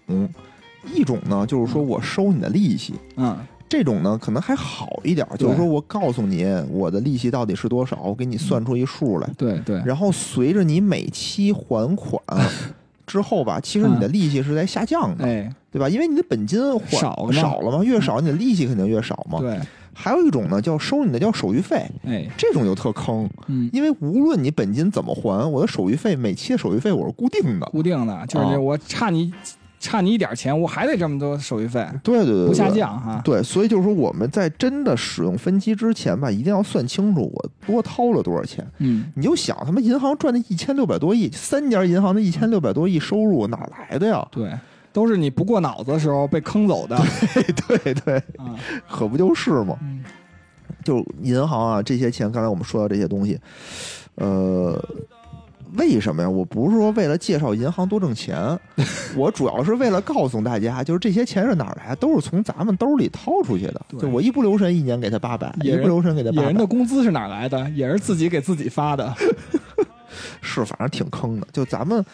[0.84, 3.36] 一种呢就是说我收你的利息，嗯。
[3.68, 9.80] 这种呢可能还好一点儿，就是说我告诉你我的利息到底是多少，我给你算出一数来，对对。
[9.86, 12.20] 然后随着你每期还款
[13.06, 15.48] 之后吧，其实你的利息是在下降的，哎。
[15.70, 15.88] 对吧？
[15.88, 19.38] 因为你的本金还少少了嘛，越少你的利息肯定越少嘛。
[19.38, 19.56] 对。
[19.94, 22.28] 还有一种呢叫收你的叫手续费，哎。
[22.36, 27.66] 这种就特坑，嗯，因为无论你本金怎么还，我的手续费每期的手续费我是固定的。
[27.66, 28.58] 固定的就是啊。
[28.58, 29.32] 我差你
[29.80, 32.70] 差你一点钱，我还得这么多手续费，对对对对，不下。
[32.70, 33.20] 降哈。
[33.24, 38.64] 对，所以就是说我们在真的使用分期之前吧，一定要算清楚我多掏了多少钱。
[38.78, 44.24] 嗯，你就想他妈银行赚的一千六百多亿，三家银行的一千六百多亿收入哪来的呀？
[44.30, 44.52] 对，
[44.92, 46.96] 都是你不过脑子的时候被坑走的
[47.66, 48.54] 对 对，啊。
[48.88, 49.76] 可不就是吗？
[49.80, 50.04] 嗯
[50.84, 53.38] 就银行啊，这些钱，刚才我们说到这些东西，
[54.14, 54.82] 呃，
[55.76, 56.28] 为什么呀？
[56.28, 58.58] 我不是说为了介绍银行多挣钱，
[59.16, 63.80] 我主要是为了告诉大家，就是这些钱是哪儿来，都是从咱们兜里掏出去的。
[63.98, 67.68] 就我一不留神，一年给他八百，一不留神给他八百野人的，工资是哪儿来的？
[67.70, 69.14] 也是自己给自己发的。
[70.42, 71.46] 是反正挺坑的。
[71.52, 72.04] 就咱们。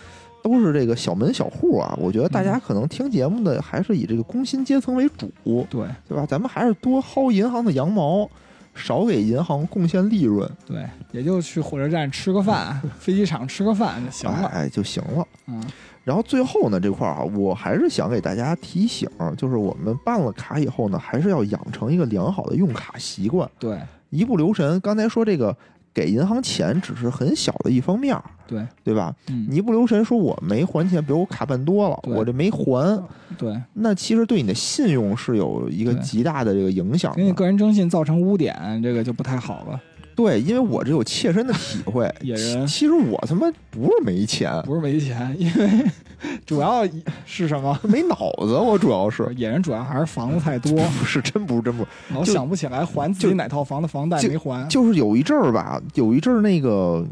[0.42, 5.28] 都是这个小门小户啊，我觉得大家可能听节目的还是以这个工薪阶层为主，
[5.68, 6.24] 对对吧？
[6.24, 8.30] 咱们还是多薅银行的羊毛，
[8.77, 14.47] 少给银行贡献利润，对，也就去火车站吃个饭，飞机场吃个饭就行了。
[14.49, 15.27] 哎就行了。
[15.47, 15.62] 嗯
[16.05, 23.77] 然后最后呢，这块儿啊，我还是想给大家提醒，就是我们办了卡以后呢，还是要养成一个良好的用卡习惯，对
[24.11, 24.79] 一不留神。
[24.81, 25.57] 刚才说这个
[25.97, 28.14] 给银行钱只是很小的一方面，
[28.47, 29.16] 对，对吧？
[29.30, 33.03] 嗯你一不留神说我没还钱，比如我卡办多了，我这没还，
[33.38, 37.16] 对，那其实对你的信用是有一个极大的这个影响的。
[37.16, 39.80] 给你个人征信造成污点，这个就不太好了。
[40.14, 42.12] 对，因为我这有切身的体会。
[42.20, 45.84] 野人其其实我他妈不是没钱，不是没钱，因为
[46.47, 46.87] 主要
[47.25, 47.79] 是什么？
[47.85, 51.89] 没脑子，我主要是野人主要还是房子太多， 不是真不是真不是。
[52.14, 54.67] 老想不起来还自己哪套房的房贷没还。
[54.69, 57.05] 就是有一阵儿吧，有一阵儿那个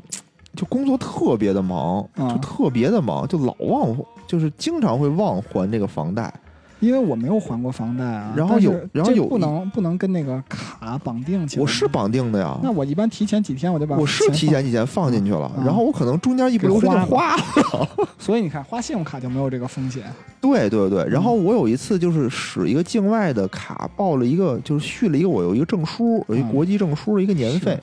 [0.57, 3.97] 就工作特别的忙，啊就特别的忙，就老忘，
[4.27, 6.33] 就是经常会忘还这个房贷。
[6.85, 8.35] 因为我没有还过房贷啊。
[8.37, 11.62] 然后有然后有不能不能跟那个卡绑定起来。
[11.62, 11.89] 我是。
[11.95, 17.43] 绑定的呀，那我一般提前几天我就把我是提前几天放进去了，嗯然后我可能中间一不留神就花了。
[18.18, 20.03] 所以你看花信用卡就没有这个风险。
[20.41, 27.80] 对对对，然嗯后我有一次就是使一个境外的卡报了一个，就是续了一个我有一个证书，有一嗯国际证书的一个年费是。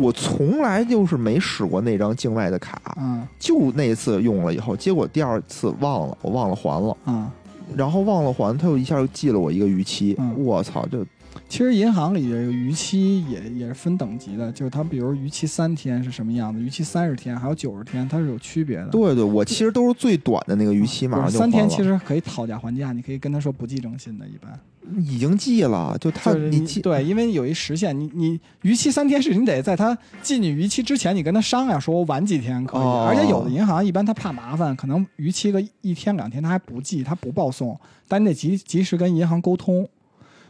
[0.00, 7.30] 我从来就是没使过那张境外的卡，嗯就那次用了以后，结果第二次忘了，我忘了还了，嗯，
[7.74, 10.34] 然后忘了还，他又一下又记了我一个逾期，嗯。
[10.38, 11.04] 我操，这
[11.48, 18.88] 其实银行里这个逾期也也是分等级的，就是它比如逾期三天是什么样子，逾期三十天还有九十天，它是有区别的。
[18.88, 24.58] 对对，我其实都是最短的那个逾期，马上就三天其实可以讨价还价，你可以跟他说不计征信的，一般。
[25.00, 32.80] 已经记了，就他就是你记对，因为有一时限，你你逾期三天是你得在他记你逾期之前，你跟他商量说我晚几天可以。
[32.80, 37.76] 哦而且有的银行一般他怕麻烦，可能逾期个一天两天他还不记，他不报送，
[38.06, 39.88] 但你得及及时跟银行沟通。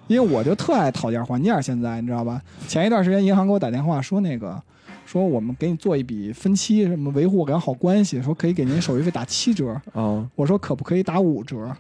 [0.07, 2.41] 因为我就特爱讨价还价，现在你知道吧？
[2.69, 4.63] 前一段时间银行给我打电话说那个。
[5.07, 9.69] 说我们给你做一笔分期，什么维护良好关系，说可以给您手续费打七折。
[9.95, 11.71] 啊，我说可不可以打五折？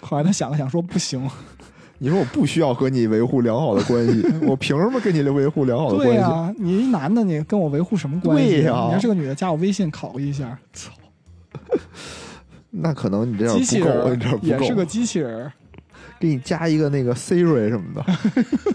[0.00, 1.30] 后来他想了想说不行，
[1.98, 6.14] 你说我不需要和你维护良好的关系，我凭什么跟你维护良好的关系？
[6.14, 8.50] 对呀、你一男的，你跟我维护什么关系？
[8.50, 10.58] 对呀你要是个女的，加我微信考虑一下。
[10.72, 10.90] 操
[12.68, 15.52] 那可能你这样机器不够，人你不够，也是个机器人，
[16.22, 18.04] 给你加一个那个 Siri 什么的。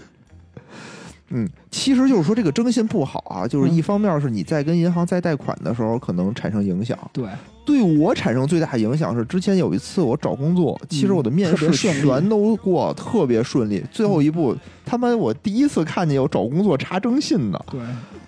[1.30, 3.74] 嗯，其实就是说这个征信不好啊，就是嗯。
[3.74, 7.26] 一方面是你在跟银行在贷款的时候可能产生影响，对，
[7.64, 17.80] 对我产生最大影响是之前有一次我找工作，其实我的面试全都过特别顺利，最后一步他们我第一次看见有找工作查征信的对，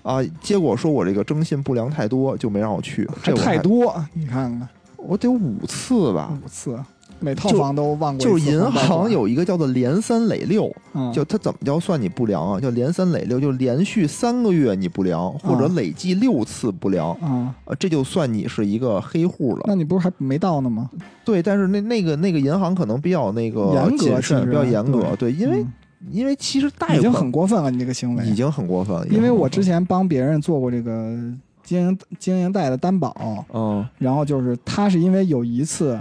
[0.02, 4.68] 啊，结果说我这个征信不良太多，就没让我去，这还太多，你看看。
[5.02, 6.38] 我得五次吧。
[6.44, 6.78] 五次，
[7.20, 12.60] 每套房都忘过就是银行有一个叫做连三累六，嗯，就它怎么叫算你不良啊？
[12.60, 19.62] 叫连三累六，就连续三个月你不良，或者嗯累计六次不良，啊，呃，这就算你是一个黑户了。
[19.66, 20.90] 那你不是还没到呢吗？
[21.24, 25.14] 对，但是那那个那个银行可能比较那个严格谨慎，比较严格。
[25.18, 25.72] 对，因为嗯
[26.10, 28.34] 因为其实贷已经很过分了，你这个行为已。
[28.34, 31.14] 经很过分了，因为我之前前帮别人做过这个
[31.62, 36.00] 经营经营贷的担保，嗯然后就是他是因为有一次，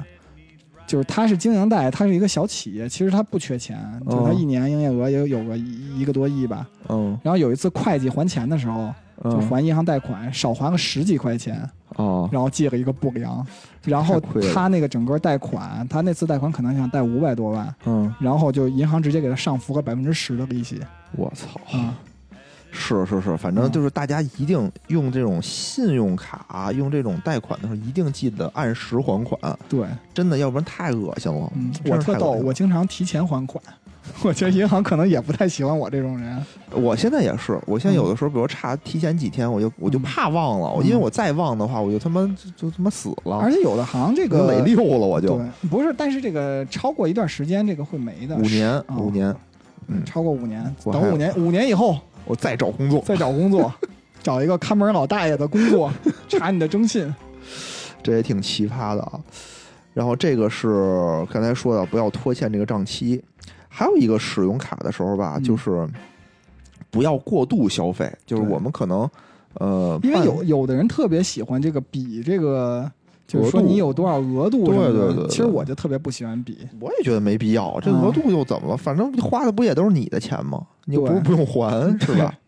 [0.89, 3.77] 就是他是经营贷，他是一个小企业，其实他不缺钱，
[4.07, 4.33] 就是他哦。
[4.33, 6.67] 一年营业额也有个一一个多亿吧。
[6.87, 8.91] 嗯然后有一次会计还钱的时候，
[9.23, 9.47] 就嗯。
[9.47, 11.61] 还银行贷款少还了十几块钱，
[11.97, 12.27] 哦。
[12.31, 13.45] 然后借了一个不良，
[13.83, 14.19] 然后
[14.51, 20.81] 他那个整个贷款，他那次贷款可能想贷五百多万，嗯，然后就银行直接给他上浮个百分之十的利息
[21.15, 21.93] 我操，啊，
[22.71, 31.51] 是是是，反正嗯就是大家一定用这种信用卡、用这种贷款的时候，一定记得按时还款，对，真的，要不然太恶心了。
[31.55, 33.61] 嗯，我特逗，我经常提前还款。
[34.23, 36.43] 我觉得银行可能也不太喜欢我这种人，
[36.73, 45.39] 我现在也是，我现在有的时候，比如差提前几天，我就我就嗯怕忘了，我因为我再忘的话，我就他妈就就他妈死了，而且有的行这个累个溜了，我就，
[45.69, 48.35] 不是，但是这个超过一段时间，这个会没的。
[48.35, 49.35] 五年哦五年，
[49.87, 51.95] 嗯，超过五年，等五年，五年以后
[52.25, 53.73] 我再找工作，再找工作，
[54.21, 55.91] 找一个看门老大爷的工作，
[56.27, 57.13] 查你的征信。
[58.03, 59.19] 这也挺奇葩的啊。
[59.93, 60.67] 然后这个是
[61.31, 63.21] 刚才说的，不要拖欠这个账期。
[63.67, 65.87] 还有一个使用卡的时候吧，嗯就是
[66.89, 69.09] 不要过度消费，就是我们可能
[69.55, 72.89] 呃，因为有有的人特别喜欢这个比这个，
[73.27, 74.65] 就是说你有多少额度。
[74.65, 76.57] 对对对对其实我就特别不喜欢比。
[76.79, 78.77] 我也觉得没必要，这嗯额度又怎么了？
[78.77, 80.65] 反正花的不也都是你的钱吗？
[80.89, 82.33] 你又不是不用还，是吧？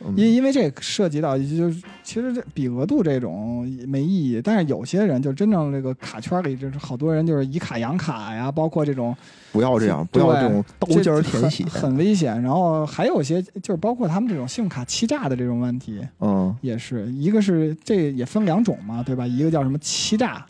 [0.00, 9.12] 嗯因因为这涉及到就是其实这比额度这种没意义，但是有些人就真正这个卡圈里就是好多人就是以卡养卡呀，包括这种
[9.50, 11.82] 不要这样，不要这种刀这尖儿舔血很。
[11.82, 12.40] 很危险。
[12.40, 19.26] 然后还有一些就是包括他们这种信用卡欺诈的这种问题，嗯也是一个是这也分两种嘛，对吧？
[19.26, 20.46] 一个叫什么欺诈，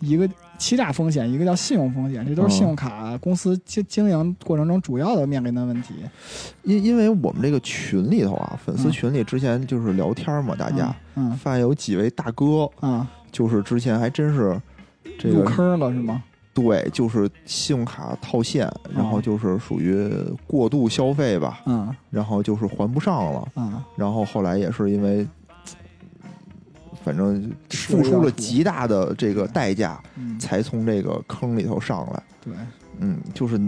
[0.00, 0.28] 一个
[0.62, 2.50] 欺诈风险，一个叫信用风险，这都是嗯。
[2.54, 5.94] 信用卡公司经经营过程中主要的面临的问题。
[6.62, 8.92] 因因为我们这个群里头啊，粉丝嗯。
[8.92, 12.92] 群里之前就是聊天嘛，大家嗯发现有几位大哥，嗯。
[12.92, 14.60] 啊，就是之前还真是
[15.18, 16.22] 这个入坑了是吗？
[16.54, 20.06] 对，就是信用卡套现，然后就是属于
[20.46, 21.88] 过度消费吧，嗯。
[22.10, 25.26] 然后就是还不上了，嗯，然后后来也是因为，
[27.04, 32.22] 反正付出了极大的这个代价，嗯，才从这个坑里头上来。
[32.44, 32.52] 对，
[32.98, 33.58] 嗯，就是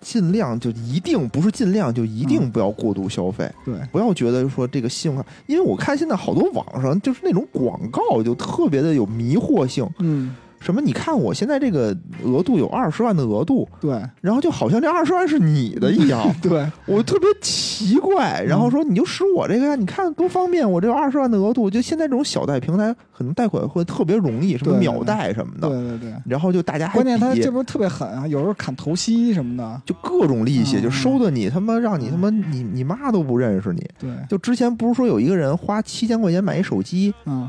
[0.00, 10.36] 尽量就一定不是尽量就一定不要过度消费，对，不要觉得说这个信用卡，因为我看现在好多网上就是那种广告就特别的有迷惑性，嗯，
[10.66, 10.80] 什么？
[10.82, 18.42] 你看我现在这个额度有二十万的额度，对然后就好像这二十万是你的一样， 对我特别奇怪。
[18.46, 25.68] 然后说你就使我这个呀，你看多方便，我这有二十万的额度，就现在这种小贷平台可能贷款会特别容易，什么秒贷什么的。
[25.68, 26.14] 对对对。
[26.26, 29.82] 然后就大家还关键他这不是特别狠啊，有时候砍头息什么的。
[29.86, 33.88] 就各种利息，嗯就收的你他妈让你他妈你你妈都不认识你。
[33.98, 37.48] 对，就之前不是说有一个人花七千块钱买一手机，嗯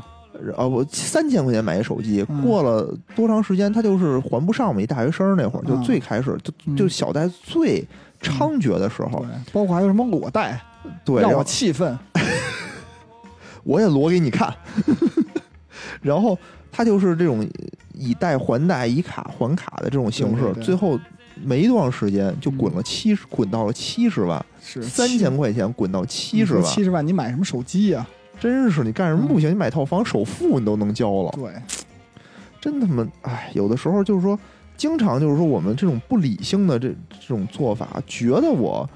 [0.56, 2.42] 啊，我三千块钱买一手机，嗯。
[2.42, 4.80] 过了多长时间他就是还不上嘛？
[4.80, 5.82] 一大学生那会儿，就嗯。
[5.82, 6.76] 最开始就嗯。
[6.76, 7.86] 就小贷最
[8.22, 10.60] 猖獗的时候，对，包括还有什么裸贷，
[11.04, 11.98] 对，让我气愤。
[13.64, 14.54] 我也裸给你看，
[16.00, 16.38] 然后
[16.72, 17.46] 他就是这种
[17.92, 20.64] 以贷还贷、以卡还卡的这种形式，对对对。
[20.64, 20.98] 最后
[21.44, 28.06] 没多长时间就滚了七十、滚到了七十万，是三千块钱滚到七十万，七十万，你买什么手机呀、
[28.40, 29.50] 真是你干什么不行？
[29.50, 31.52] 你买套房首付你都能交了，对，
[32.60, 34.38] 真他妈哎，有的时候就是说，
[34.76, 38.88] 经常就是说我们这种不理性的这这种做法，觉得我。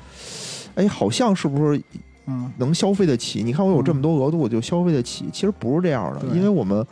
[0.74, 1.78] 哎，好像是不是
[2.24, 3.43] 嗯，能消费得起？
[3.43, 5.27] 你看我有这么多额度，我就消费得起。
[5.31, 6.82] 其实不是这样的，因为我们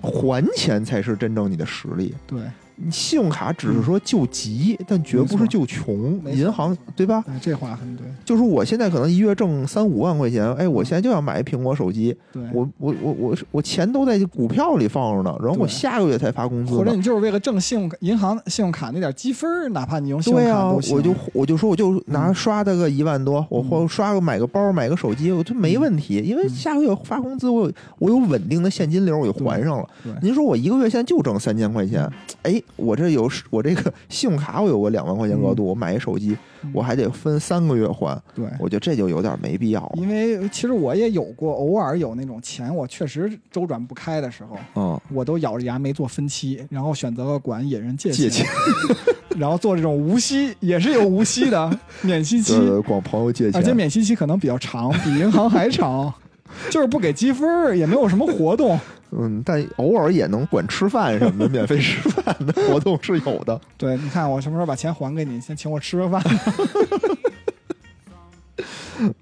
[0.00, 2.14] 还钱才是真正你的实力。
[2.24, 2.46] 对，你
[2.90, 6.20] 信用卡只是说救急，但绝不是救穷。
[6.32, 7.24] 银行对吧？
[7.28, 12.42] 哎，这话很对，就是我现在可能一月挣三五万块钱，哎，我现在就要买一苹果手机，对。
[12.52, 16.78] 我我我我我钱都在股票里放着呢，然后我下个月才发工资呢。
[16.78, 20.96] 或者你就是为了挣信用卡银行信用卡那点积分，哪怕你用信用对啊，卡都行。
[20.96, 29.88] 我就我就说我就拿嗯刷的个一万多，我或刷个买个包买个手机，我就没问题，因为嗯下个月发工资，我有我有稳定的现金流，我就还上了。
[30.22, 32.02] 您说我一个月现在就挣三千块钱
[32.42, 36.70] 嗯，哎，我这有我这个信用卡我有个两万块钱额度，我买一手机嗯。
[36.72, 39.92] 我还得分三个月还，对，我觉得这就有点没必要了。
[39.94, 48.46] 因为其实我也有过，偶尔有那种钱我确实周转不开的时候，嗯，我都咬着牙没做分期，然后选择了管野人借借钱，
[49.38, 56.12] 然后做这种无息，也是有无息的 免息期，呃，光朋友借钱，而且免息期可能比较长，比银行还长，
[56.70, 58.80] 就是不给积分，也没有什么活动。
[59.16, 63.60] 嗯，但偶尔也能管吃饭什么的， 免费吃饭的活动是有的。
[63.76, 66.22] 对，你看我什么时候把钱还给你，先请我吃个饭。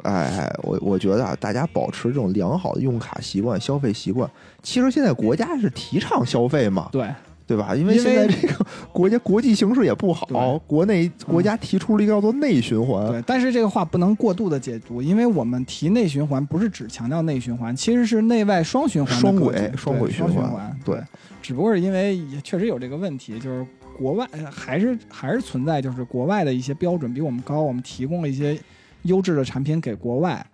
[0.02, 4.30] 哎，我我觉得啊，大家保持这种良好的用卡习惯、消费习惯。
[4.62, 7.08] 其实现在国家是提倡消费嘛，对，
[7.52, 7.76] 对吧？
[7.76, 13.06] 因为现在这个 国家国际形势也不好，国内国家提出了一个叫做内循环。
[13.08, 21.04] 对，但是这个话不能过度的解读，因为我们提内循环不是只强调内循环，其实是内外双循环双轨双轨循双循环对对，
[21.42, 23.66] 只不过是因为也确实有这个问题，就是
[23.98, 28.58] 国外还是还是存在，就是国外的一些标准比我们高，我们提供了一些
[29.02, 30.44] 优质的产品给国外，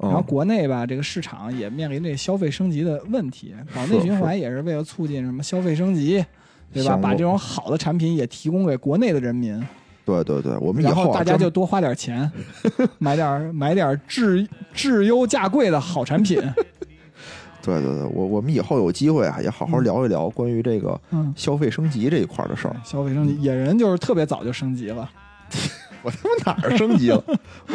[0.00, 6.24] 然后嗯，国内吧，这个市场也面临这消费升级的问题，搞内循环也是为了促进什么消费升级。
[6.72, 6.96] 对吧？
[6.96, 9.58] 把这种好的产品也提供给国内的人民，
[10.04, 12.30] 对对对，我们以后大家就多花点钱，
[12.98, 16.38] 买点买点质质优价贵的好产品。
[17.60, 22.74] 对对对，我我们以后有机会啊，也好好嗯聊一聊关于这个嗯，消费升级这一块的事儿。
[22.84, 25.10] 消费升级，野人就是特别早就升级了，
[26.02, 27.22] 我他妈哪儿升级了？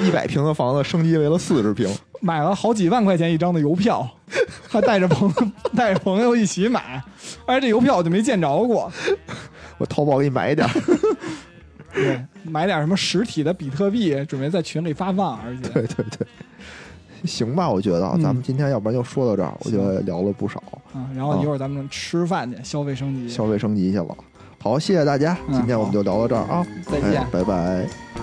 [0.01, 1.87] 一百平的房子升级为了四十平，
[2.23, 4.09] 买了好几万块钱一张的邮票，
[4.69, 7.03] 还带着朋友 带着朋友一起买，
[7.45, 8.89] 而且这邮票我就没见着过。
[9.77, 10.73] 我淘宝给你买一点儿。
[11.93, 16.27] 对，买点什么实体的比特币，准备在群里发放，而且对对对，
[17.27, 20.63] 行吧，我觉得咱们今天要不然就说到这儿，我觉得聊了不少，
[20.93, 23.27] 啊，然后一会儿咱们吃饭去，消费升级。
[23.27, 24.15] 消费升级去了。
[24.59, 28.22] 好，谢谢大家，嗯今天我们就聊到这儿啊，再见哎拜拜。